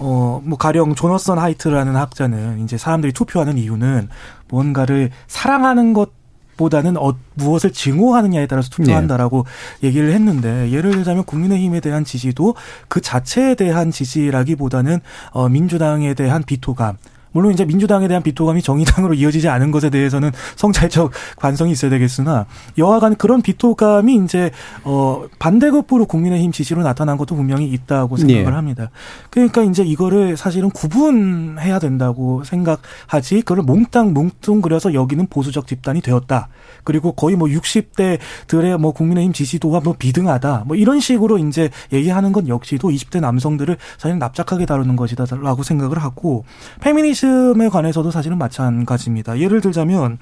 [0.00, 4.08] 어 뭐 가령 조너선 하이트라는 학자는 이제 사람들이 투표하는 이유는
[4.48, 6.10] 뭔가를 사랑하는 것
[6.58, 9.46] 보다는 어, 무엇을 증오하느냐에 따라서 투표한다라고
[9.80, 9.88] 네.
[9.88, 12.54] 얘기를 했는데 예를 들자면 국민의힘에 대한 지지도
[12.88, 15.00] 그 자체에 대한 지지라기보다는
[15.30, 16.98] 어, 민주당에 대한 비토감
[17.32, 22.46] 물론 이제 민주당에 대한 비토감이 정의당으로 이어지지 않은 것에 대해서는 성찰적 관성이 있어야 되겠으나
[22.78, 24.50] 여하간 그런 비토감이 이제
[24.84, 28.50] 어 반대급부로 국민의힘 지지로 나타난 것도 분명히 있다고 생각을 네.
[28.50, 28.90] 합니다.
[29.30, 36.48] 그러니까 이제 이거를 사실은 구분해야 된다고 생각하지 그걸 몽땅 뭉뚱그려서 여기는 보수적 집단이 되었다.
[36.84, 40.64] 그리고 거의 뭐 60대들의 뭐 국민의힘 지지도가 뭐 비등하다.
[40.66, 46.44] 뭐 이런 식으로 이제 얘기하는 건 역시도 20대 남성들을 사실은 납작하게 다루는 것이다라고 생각을 하고
[46.80, 49.38] 페미니즘 에 관해서도 사실은 마찬가지입니다.
[49.38, 50.18] 예를 들자면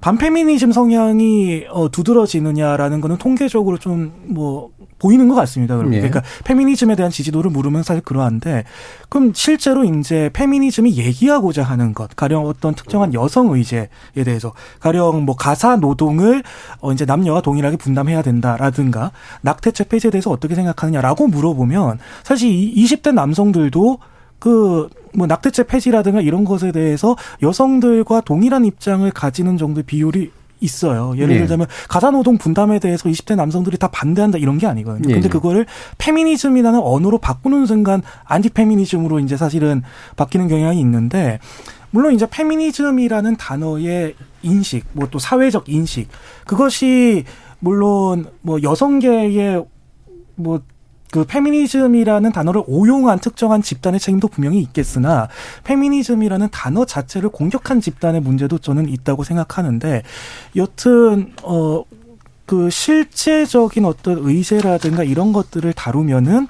[0.00, 5.76] 반페미니즘 성향이 어 두드러지느냐라는 거는 통계적으로 좀 뭐 보이는 것 같습니다.
[5.76, 5.94] 그러면.
[5.94, 6.08] 예.
[6.08, 8.64] 그러니까 페미니즘에 대한 지지도를 물으면 사실 그러한데
[9.08, 13.88] 그럼 실제로 이제 페미니즘이 얘기하고자 하는 것, 가령 어떤 특정한 여성 의제에
[14.24, 16.42] 대해서 가령 뭐 가사 노동을
[16.80, 19.12] 어 이제 남녀가 동일하게 분담해야 된다라든가
[19.42, 23.98] 낙태죄 폐지에 대해서 어떻게 생각하느냐라고 물어보면 사실 20대 남성들도
[24.38, 30.30] 그, 뭐, 낙태죄 폐지라든가 이런 것에 대해서 여성들과 동일한 입장을 가지는 정도의 비율이
[30.60, 31.12] 있어요.
[31.16, 31.38] 예를 네.
[31.40, 35.06] 들자면 가사노동 분담에 대해서 20대 남성들이 다 반대한다 이런 게 아니거든요.
[35.06, 35.12] 네.
[35.14, 35.66] 근데 그거를
[35.98, 39.82] 페미니즘이라는 언어로 바꾸는 순간 안티 페미니즘으로 이제 사실은
[40.16, 41.40] 바뀌는 경향이 있는데
[41.90, 46.08] 물론 이제 페미니즘이라는 단어의 인식, 뭐 또 사회적 인식
[46.46, 47.24] 그것이
[47.58, 49.62] 물론 뭐 여성계의
[50.36, 50.60] 뭐
[51.10, 55.28] 그 페미니즘이라는 단어를 오용한 특정한 집단의 책임도 분명히 있겠으나
[55.64, 60.02] 페미니즘이라는 단어 자체를 공격한 집단의 문제도 저는 있다고 생각하는데
[60.56, 61.84] 여튼 어.
[62.46, 66.46] 그 실제적인 어떤 의제라든가 이런 것들을 다루면은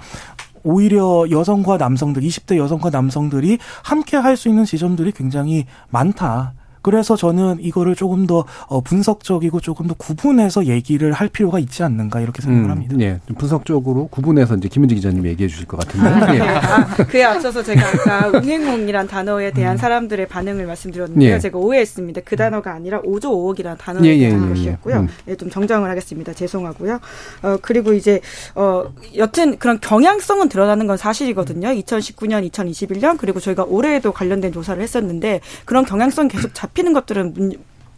[0.63, 6.53] 오히려 여성과 남성들, 20대 여성과 남성들이 함께 할 수 있는 지점들이 굉장히 많다.
[6.87, 12.21] 그래서 저는 이거를 조금 더 어, 분석적이고 조금 더 구분해서 얘기를 할 필요가 있지 않는가
[12.21, 12.95] 이렇게 생각을 음, 합니다.
[13.01, 16.37] 예, 좀 분석적으로 구분해서 이제 김은지 기자님이 얘기해 주실 것 같은데.
[16.39, 16.41] 예.
[16.43, 21.35] 아, 그에 앞서서 제가 아까 웅행웅이란 단어에 대한 사람들의 반응을 말씀드렸는데요.
[21.35, 21.39] 예.
[21.41, 22.21] 제가 오해했습니다.
[22.25, 24.95] 그 단어가 아니라 5조 5억이라는 단어에 예, 예, 대한 예, 것이었고요.
[24.95, 24.99] 예.
[25.01, 25.09] 음.
[25.27, 26.35] 예, 좀 정정을 하겠습니다.
[26.35, 27.01] 죄송하고요.
[27.43, 28.21] 어, 그리고 이제,
[28.55, 28.85] 어,
[29.17, 31.67] 여튼 그런 경향성은 드러나는 건 사실이거든요.
[31.71, 37.53] 2019년, 2021년, 그리고 저희가 올해에도 관련된 조사를 했었는데 그런 경향성 계속 잡 히는 것들은 문,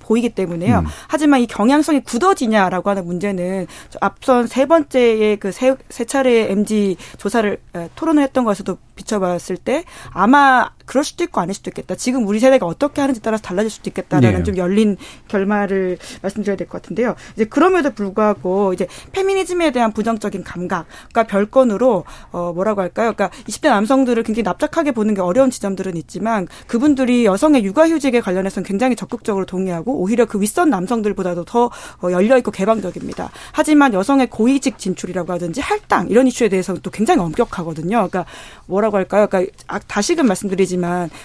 [0.08, 0.78] 보이기 때문에요.
[0.78, 0.86] 음.
[1.06, 7.60] 하지만 이 경향성이 굳어지냐라고 하는 문제는 저 앞선 세 번째의 그세 세 차례 MG 조사를
[7.76, 11.94] 에, 토론을 했던 것에도 비춰봤을 때 아마 그럴 수도 있고 아닐 수도 있겠다.
[11.94, 14.42] 지금 우리 세대가 어떻게 하는지 따라서 달라질 수도 있겠다라는 네.
[14.44, 14.96] 좀 열린
[15.28, 17.14] 결말을 말씀드려야 될 것 같은데요.
[17.34, 23.12] 이제 그럼에도 불구하고 이제 페미니즘에 대한 부정적인 감각과 별건으로 어 뭐라고 할까요?
[23.14, 28.96] 그러니까 20대 남성들을 굉장히 납작하게 보는 게 어려운 지점들은 있지만 그분들이 여성의 육아휴직에 관련해서는 굉장히
[28.96, 31.66] 적극적으로 동의하고 오히려 그 윗선 남성들보다도 더
[32.02, 33.30] 어, 열려 있고 개방적입니다.
[33.52, 38.08] 하지만 여성의 고위직 진출이라고 하든지 할당 이런 이슈에 대해서는 또 굉장히 엄격하거든요.
[38.08, 38.24] 그러니까
[38.66, 39.26] 뭐라고 할까요?
[39.28, 40.77] 그러니까 아, 다시금 말씀드리지만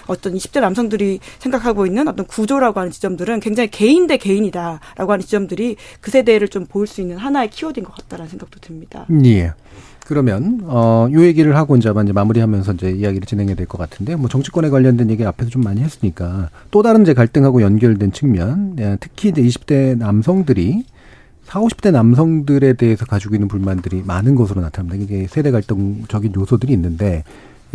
[0.06, 5.76] 어떤 20대 남성들이 생각하고 있는 어떤 구조라고 하는 지점들은 굉장히 개인 대 개인이다라고 하는 지점들이
[6.00, 9.06] 그 세대를 좀 보일 수 있는 하나의 키워드인 것 같다라는 생각도 듭니다.
[9.24, 9.52] 예.
[10.06, 14.28] 그러면 어, 요 얘기를 하고 이제 이제 마무리하면서 이제 이야기를 진행해야 될 것 같은데 뭐
[14.28, 19.30] 정치권에 관련된 얘기 앞에서 좀 많이 했으니까 또 다른 이제 갈등하고 연결된 측면, 예, 특히
[19.30, 20.84] 이제 20대 남성들이
[21.44, 25.02] 40, 50대 남성들에 대해서 가지고 있는 불만들이 많은 것으로 나타납니다.
[25.02, 27.24] 이게 세대 갈등적인 요소들이 있는데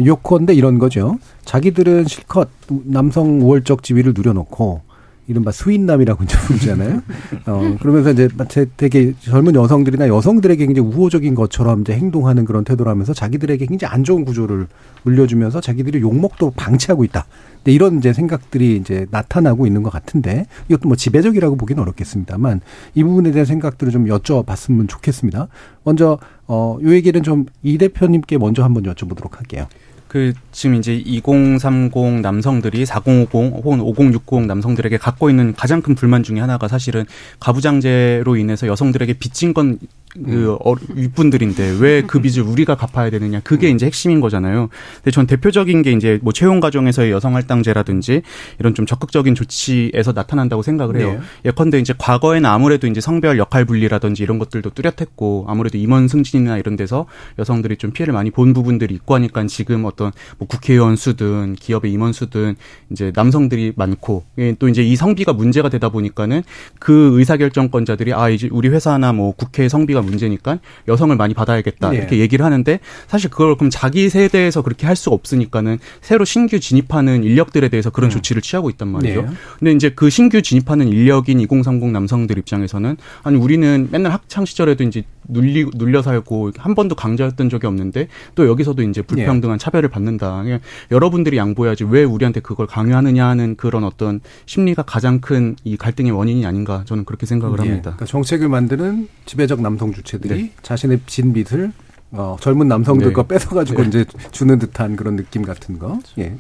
[0.04, 1.18] 요컨대 이런 거죠.
[1.46, 2.50] 자기들은 실컷
[2.86, 4.82] 남성 우월적 지위를 누려놓고
[5.28, 7.04] 이른바 스윗남이라고 이제 부르잖아요.
[7.46, 12.90] 어, 그러면서 이제 마치 되게 젊은 여성들이나 여성들에게 굉장히 우호적인 것처럼 이제 행동하는 그런 태도를
[12.90, 14.66] 하면서 자기들에게 굉장히 안 좋은 구조를
[15.04, 17.28] 물려주면서 자기들이 욕먹도록 방치하고 있다.
[17.58, 22.62] 근데 이런 이제 생각들이 이제 나타나고 있는 것 같은데 이것도 뭐 지배적이라고 보기는 어렵겠습니다만
[22.96, 25.48] 이 부분에 대한 생각들을 좀 여쭤봤으면 좋겠습니다.
[25.84, 29.68] 먼저 어, 요 얘기는 좀 이 대표님께 먼저 한번 여쭤보도록 할게요.
[30.10, 36.40] 그 지금 이제 2030 남성들이 4050 혹은 5060 남성들에게 갖고 있는 가장 큰 불만 중에
[36.40, 37.06] 하나가 사실은
[37.40, 39.78] 가부장제로 인해서 여성들에게 빚진 건
[40.16, 44.70] 그 어, 윗분들인데 왜 그 빚을 우리가 갚아야 되느냐 그게 이제 핵심인 거잖아요.
[44.96, 48.24] 근데 전 대표적인 게 이제 뭐 채용 과정에서의 여성 할당제라든지
[48.60, 51.12] 이런 좀 적극적인 조치에서 나타난다고 생각을 해요.
[51.14, 51.50] 네.
[51.50, 56.76] 예컨대 이제 과거에는 아무래도 이제 성별 역할 분리라든지 이런 것들도 뚜렷했고 아무래도 임원 승진이나 이런
[56.76, 57.06] 데서
[57.38, 62.14] 여성들이 좀 피해를 많이 본 부분들이 있고 하니까 지금 어떤 뭐 국회의원 수든 기업의 임원
[62.14, 62.56] 수든
[62.92, 66.44] 이제 남성들이 많고 예, 또 이제 이 성비가 문제가 되다 보니까는
[66.80, 71.98] 그 의사결정권자들이 아 이제 우리 회사나 뭐 국회 성비가 문제니까 여성을 많이 받아야겠다 네.
[71.98, 77.24] 이렇게 얘기를 하는데 사실 그걸 그럼 자기 세대에서 그렇게 할 수 없으니까는 새로 신규 진입하는
[77.24, 79.22] 인력들에 대해서 그런 조치를 취하고 있단 말이죠.
[79.22, 79.28] 네.
[79.58, 85.04] 근데 이제 그 신규 진입하는 인력인 2030 남성들 입장에서는 아니 우리는 맨날 학창 시절에도 이제
[85.30, 90.44] 눌리 눌려 살고 한 번도 강자였던 적이 없는데 또 여기서도 이제 불평등한 차별을 받는다.
[90.44, 90.60] 그냥
[90.92, 96.46] 여러분들이 양보해야지 왜 우리한테 그걸 강요하느냐 하는 그런 어떤 심리가 가장 큰 이 갈등의 원인이
[96.46, 97.62] 아닌가 저는 그렇게 생각을 예.
[97.62, 97.92] 합니다.
[97.92, 100.52] 그러니까 정책을 만드는 지배적 남성 주체들이 네.
[100.62, 101.72] 자신의 진 빚을
[102.12, 103.28] 어, 젊은 남성들과 네.
[103.28, 106.00] 뺏어가지고 이제 주는 듯한 그런 느낌 같은 거.
[106.18, 106.36] 예.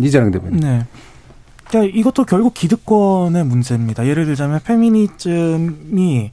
[0.00, 0.60] 이재랑 대변인.
[0.60, 0.86] 네.
[1.68, 4.06] 그러니까 이것도 결국 기득권의 문제입니다.
[4.06, 6.32] 예를 들자면 페미니즘이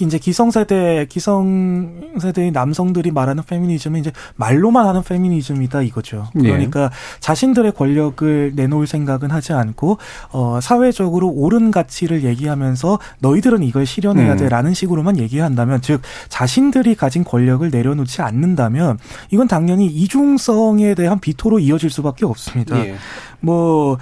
[0.00, 6.28] 이제 기성세대 기성세대의 남성들이 말하는 페미니즘은 이제 말로만 하는 페미니즘이다 이거죠.
[6.36, 6.42] 예.
[6.42, 6.90] 그러니까
[7.20, 9.98] 자신들의 권력을 내놓을 생각은 하지 않고
[10.32, 14.36] 어 사회적으로 옳은 가치를 얘기하면서 너희들은 이걸 실현해야 음.
[14.38, 18.98] 돼라는 식으로만 얘기한다면 즉 자신들이 가진 권력을 내려놓지 않는다면
[19.30, 22.78] 이건 당연히 이중성에 대한 비토로 이어질 수밖에 없습니다.
[22.86, 22.94] 예.
[23.40, 23.98] 뭐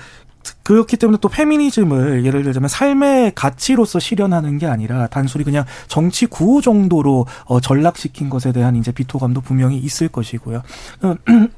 [0.62, 6.61] 그렇기 때문에 또 페미니즘을 예를 들자면 삶의 가치로서 실현하는 게 아니라 단순히 그냥 정치 구호
[6.61, 10.62] 정도로 어, 전락시킨 것에 대한 이제 비토감도 분명히 있을 것이고요.
[11.03, 11.14] 어,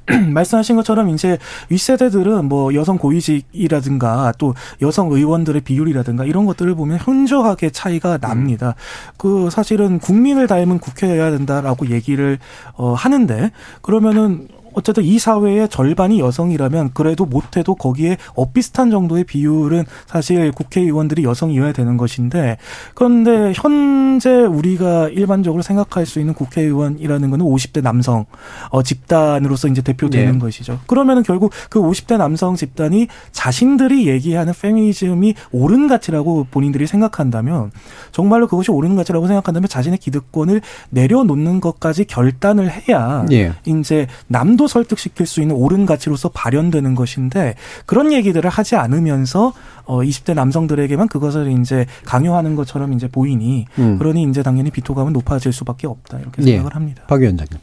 [0.33, 1.39] 말씀하신 것처럼 이제
[1.69, 8.75] 윗세대들은 뭐 여성 고위직이라든가 또 여성 의원들의 비율이라든가 이런 것들을 보면 현저하게 차이가 납니다.
[9.17, 12.39] 그 사실은 국민을 닮은 국회여야 된다라고 얘기를
[12.75, 13.51] 어, 하는데
[13.83, 21.73] 그러면은 어쨌든 이 사회의 절반이 여성이라면 그래도 못해도 거기에 엇비슷한 정도의 비율은 사실 국회의원들이 여성이어야
[21.73, 22.59] 되는 것인데
[22.95, 28.27] 그런데 현재 우리가 일반적으로 생각할 수 있는 국회의원이라는 거는 50대 남성
[28.71, 30.39] 어, 집단으로서 이제 대표되는 네.
[30.39, 30.81] 것이죠.
[30.87, 37.71] 그러면은 결국 그 50대 남성 집단이 자신들이 얘기하는 페미니즘이 옳은 가치라고 본인들이 생각한다면
[38.13, 40.61] 정말로 그것이 옳은 가치라고 생각한다면 자신의 기득권을
[40.91, 43.53] 내려놓는 것까지 결단을 해야 예.
[43.67, 47.55] 이제 남도 설득시킬 수 있는 옳은 가치로서 발현되는 것인데
[47.87, 49.53] 그런 얘기들을 하지 않으면서
[49.85, 53.99] 어 20대 남성들에게만 그것을 이제 강요하는 것처럼 이제 보이니 음.
[53.99, 56.53] 그러니 이제 당연히 비토감은 높아질 수밖에 없다 이렇게 예.
[56.53, 57.03] 생각을 합니다.
[57.09, 57.59] 박 위원장님.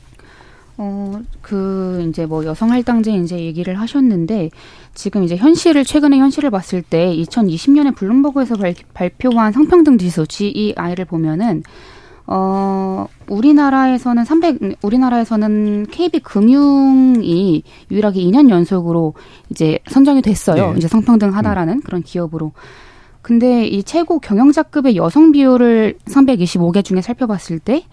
[0.79, 4.51] 어, 그, 이제 뭐 여성 할당제 이제 얘기를 하셨는데,
[4.93, 11.63] 지금 이제 현실을, 최근에 현실을 봤을 때, 2020년에 블룸버그에서 발, 발표한 성평등 지수, GEI를 보면은,
[12.29, 19.13] 어, 우리나라에서는 300, 우리나라에서는 KB 금융이 유일하게 2년 연속으로
[19.49, 20.73] 이제 선정이 됐어요.
[20.73, 20.77] 네.
[20.77, 22.51] 이제 성평등 하다라는 그런 기업으로.
[23.21, 27.83] 근데 이 최고 경영자급의 여성 비율을 325개 중에 살펴봤을 때,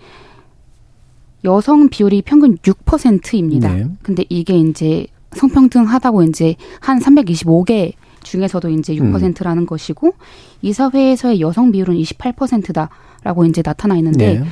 [1.44, 3.72] 여성 비율이 평균 6%입니다.
[3.72, 3.86] 네.
[4.02, 9.12] 근데 이게 이제 성평등 하다고 이제 한 325개 중에서도 이제 음.
[9.12, 10.14] 6%라는 것이고
[10.62, 12.88] 이 사회에서의 여성 비율은 28%다
[13.24, 14.44] 라고 이제 나타나 있는데 네.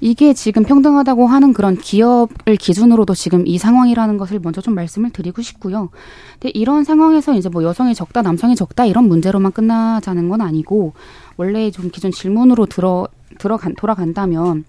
[0.00, 5.40] 이게 지금 평등하다고 하는 그런 기업을 기준으로도 지금 이 상황이라는 것을 먼저 좀 말씀을 드리고
[5.40, 5.88] 싶고요.
[6.34, 10.92] 근데 이런 상황에서 이제 뭐 여성이 적다, 남성이 적다 이런 문제로만 끝나자는 건 아니고
[11.38, 13.08] 원래 좀 기존 질문으로 들어
[13.38, 14.64] 들어간 돌아간다면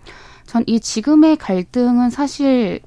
[0.46, 2.80] 전 이 지금의 갈등은 사실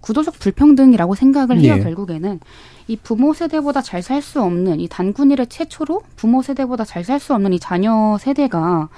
[0.00, 1.74] 구조적 불평등이라고 생각을 해요.
[1.78, 1.82] 예.
[1.82, 2.40] 결국에는
[2.88, 7.18] 이 부모 세대보다 잘 살 수 없는 이 단군 일의 최초로 부모 세대보다 잘 살
[7.20, 8.88] 수 없는 이 자녀 세대가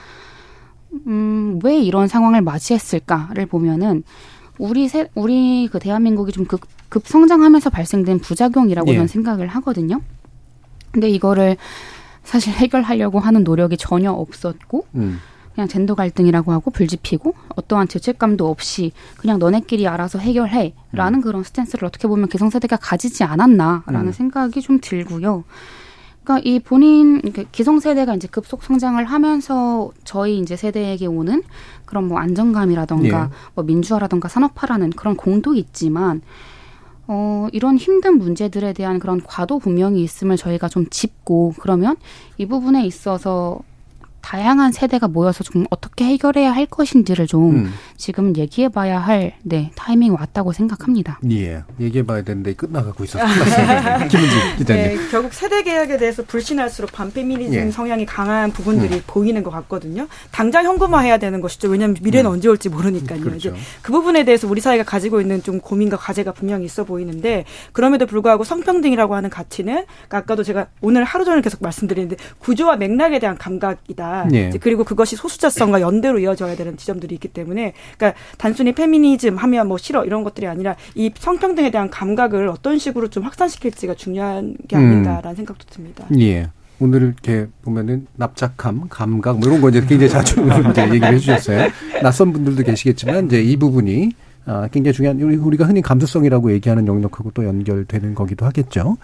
[1.06, 4.02] 음, 왜 이런 상황을 맞이했을까를 보면은
[4.58, 8.94] 우리 세, 우리 그 대한민국이 좀 급, 급성장하면서 발생된 부작용이라고 예.
[8.94, 10.00] 저는 생각을 하거든요.
[10.92, 11.56] 근데 이거를
[12.22, 15.18] 사실 해결하려고 하는 노력이 전혀 없었고 음.
[15.54, 22.08] 그냥 젠더 갈등이라고 하고 불지피고 어떠한 죄책감도 없이 그냥 너네끼리 알아서 해결해라는 그런 스탠스를 어떻게
[22.08, 24.12] 보면 기성세대가 가지지 않았나라는 음.
[24.12, 25.44] 생각이 좀 들고요.
[26.24, 31.42] 그러니까 이 본인 이렇게 기성 세대가 이제 급속 성장을 하면서 저희 이제 세대에게 오는
[31.84, 33.36] 그런 뭐 안정감이라던가 예.
[33.54, 36.22] 뭐 민주화라던가 산업화라는 그런 공도 있지만
[37.06, 41.96] 어, 이런 힘든 문제들에 대한 그런 과도 분명히 있음을 저희가 좀 짚고 그러면
[42.38, 43.60] 이 부분에 있어서
[44.24, 47.74] 다양한 세대가 모여서 좀 어떻게 해결해야 할 것인지를 좀 음.
[47.98, 51.20] 지금 얘기해봐야 할 네, 타이밍이 왔다고 생각합니다.
[51.30, 51.62] 예.
[51.78, 53.22] 얘기해봐야 되는데 끝나가고 있어서.
[54.08, 54.82] 김은지 기자님.
[54.82, 57.70] 네, 결국 세대 개혁에 대해서 불신할수록 반페미니즘 예.
[57.70, 59.02] 성향이 강한 부분들이 음.
[59.06, 60.08] 보이는 것 같거든요.
[60.30, 61.68] 당장 현금화해야 되는 것이죠.
[61.68, 63.20] 왜냐하면 미래는 언제 올지 모르니까요.
[63.20, 63.50] 그렇죠.
[63.50, 68.06] 이제 그 부분에 대해서 우리 사회가 가지고 있는 좀 고민과 과제가 분명히 있어 보이는데 그럼에도
[68.06, 73.36] 불구하고 성평등이라고 하는 가치는 그러니까 아까도 제가 오늘 하루 종일 계속 말씀드리는데 구조와 맥락에 대한
[73.36, 74.13] 감각이다.
[74.32, 74.48] 예.
[74.48, 79.78] 이제 그리고 그것이 소수자성과 연대로 이어져야 되는 지점들이 있기 때문에 그러니까 단순히 페미니즘 하면 뭐
[79.78, 84.80] 싫어 이런 것들이 아니라 이 성평등에 대한 감각을 어떤 식으로 좀 확산시킬지가 중요한 게 음.
[84.80, 86.06] 아닌가라는 생각도 듭니다.
[86.18, 86.48] 예.
[86.80, 90.40] 오늘 이렇게 보면은 납작함, 감각 뭐 이런 거 이제 굉장히 자주
[90.70, 91.68] 이제 얘기를 해주셨어요.
[92.02, 94.10] 낯선 분들도 계시겠지만 이제 이 부분이
[94.46, 98.96] 아, 굉장히 중요한 우리 우리가 흔히 감수성이라고 얘기하는 영역하고 또 연결되는 거기도 하겠죠.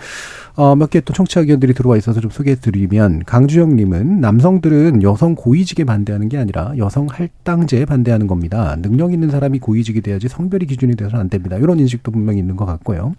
[0.57, 6.28] 어, 몇 개 또 청취자 의견들이 들어와 있어서 좀 소개해드리면 강주영님은 남성들은 여성 고위직에 반대하는
[6.28, 8.76] 게 아니라 여성 할당제에 반대하는 겁니다.
[8.82, 11.57] 능력 있는 사람이 고위직이 돼야지 성별이 기준이 돼서는 안 됩니다.
[11.57, 13.14] 이런 인식도 분명히 있는 것 같고요.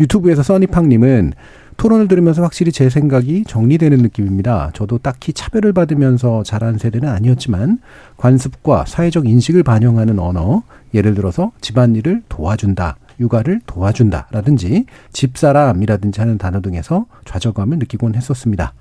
[0.00, 1.32] 유튜브에서 써니팡님은
[1.78, 4.72] 토론을 들으면서 확실히 제 생각이 정리되는 느낌입니다.
[4.74, 7.78] 저도 딱히 차별을 받으면서 자란 세대는 아니었지만
[8.16, 17.06] 관습과 사회적 인식을 반영하는 언어, 예를 들어서 집안일을 도와준다, 육아를 도와준다라든지 집사람이라든지 하는 단어 등에서
[17.24, 18.72] 좌절감을 느끼곤 했었습니다.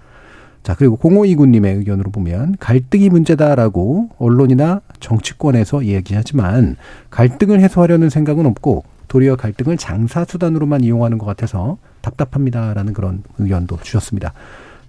[0.64, 6.78] 자, 그리고 0529님의 의견으로 보면 갈등이 문제다라고 언론이나 정치권에서 이야기하지만
[7.12, 11.78] 갈등을 해소하려는 생각은 없고 도리어 갈등을 장사 수단으로만 이용하는 것 같아서
[12.10, 14.34] 답답합니다라는 그런 의견도 주셨습니다.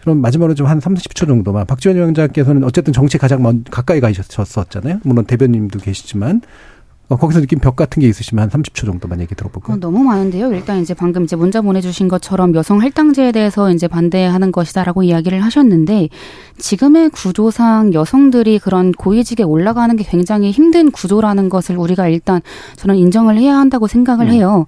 [0.01, 5.01] 그럼 마지막으로 좀 한 30초 정도만 박지원 위원장께서는 어쨌든 정치 가장 먼 가까이 가셨었잖아요.
[5.03, 6.43] 물론 대변님도 계시지만
[7.11, 9.77] 어, 거기서 느낀 벽 같은 게 있으시면 한 30초 정도만 얘기 들어볼까요?
[9.77, 10.53] 어, 너무 많은데요.
[10.53, 16.11] 일단 이제 방금 이제 문자 보내주신 것처럼 여성 할당제에 대해서 이제 반대하는 것이다라고 이야기를 하셨는데
[16.59, 22.43] 지금의 구조상 여성들이 그런 고위직에 올라가는 게 굉장히 힘든 구조라는 것을 우리가 일단
[22.77, 24.67] 저는 인정을 해야 한다고 생각을 해요.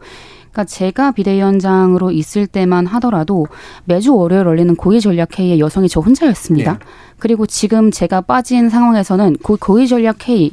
[0.51, 3.47] 그러니까 제가 비대위원장으로 있을 때만 하더라도
[3.85, 6.79] 매주 월요일 열리는 고위 전략 회의에 여성이 저 혼자였습니다.
[7.19, 10.53] 그리고 지금 제가 빠진 상황에서는 그 고위 전략 회의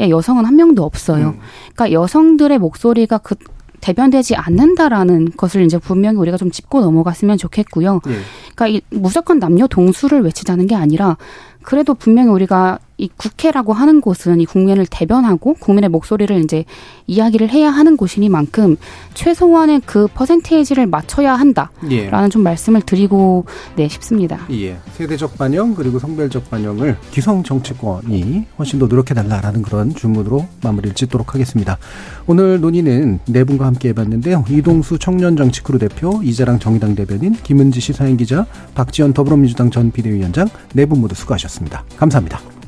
[0.00, 1.34] 에 여성은 한 명도 없어요.
[1.74, 3.34] 그러니까 여성들의 목소리가 그
[3.80, 8.00] 대변되지 않는다라는 것을 이제 분명히 우리가 좀 짚고 넘어갔으면 좋겠고요.
[8.06, 8.12] 예.
[8.54, 11.16] 그러니까 이 무조건 남녀 동수를 외치자는 게 아니라
[11.62, 16.64] 그래도 분명히 우리가 이 국회라고 하는 곳은 이 국민을 대변하고 국민의 목소리를 이제
[17.06, 18.76] 이야기를 해야 하는 곳이니만큼
[19.14, 22.28] 최소한의 그 퍼센테이지를 맞춰야 한다라는 예.
[22.28, 23.44] 좀 말씀을 드리고
[23.76, 24.40] 네 싶습니다.
[24.50, 24.76] 예.
[24.94, 31.34] 세대적 반영 그리고 성별적 반영을 기성 정치권이 훨씬 더 노력해 달라라는 그런 주문으로 마무리를 짓도록
[31.34, 31.78] 하겠습니다.
[32.26, 34.44] 오늘 논의는 네 분과 함께 해봤는데요.
[34.50, 38.44] 이동수 청년 정치 크루 대표, 이재랑 정의당 대변인, 김은지 시사인 기자,
[38.74, 41.84] 박지원 더불어민주당 전 비대위원장 네 분 모두 수고하셨습니다.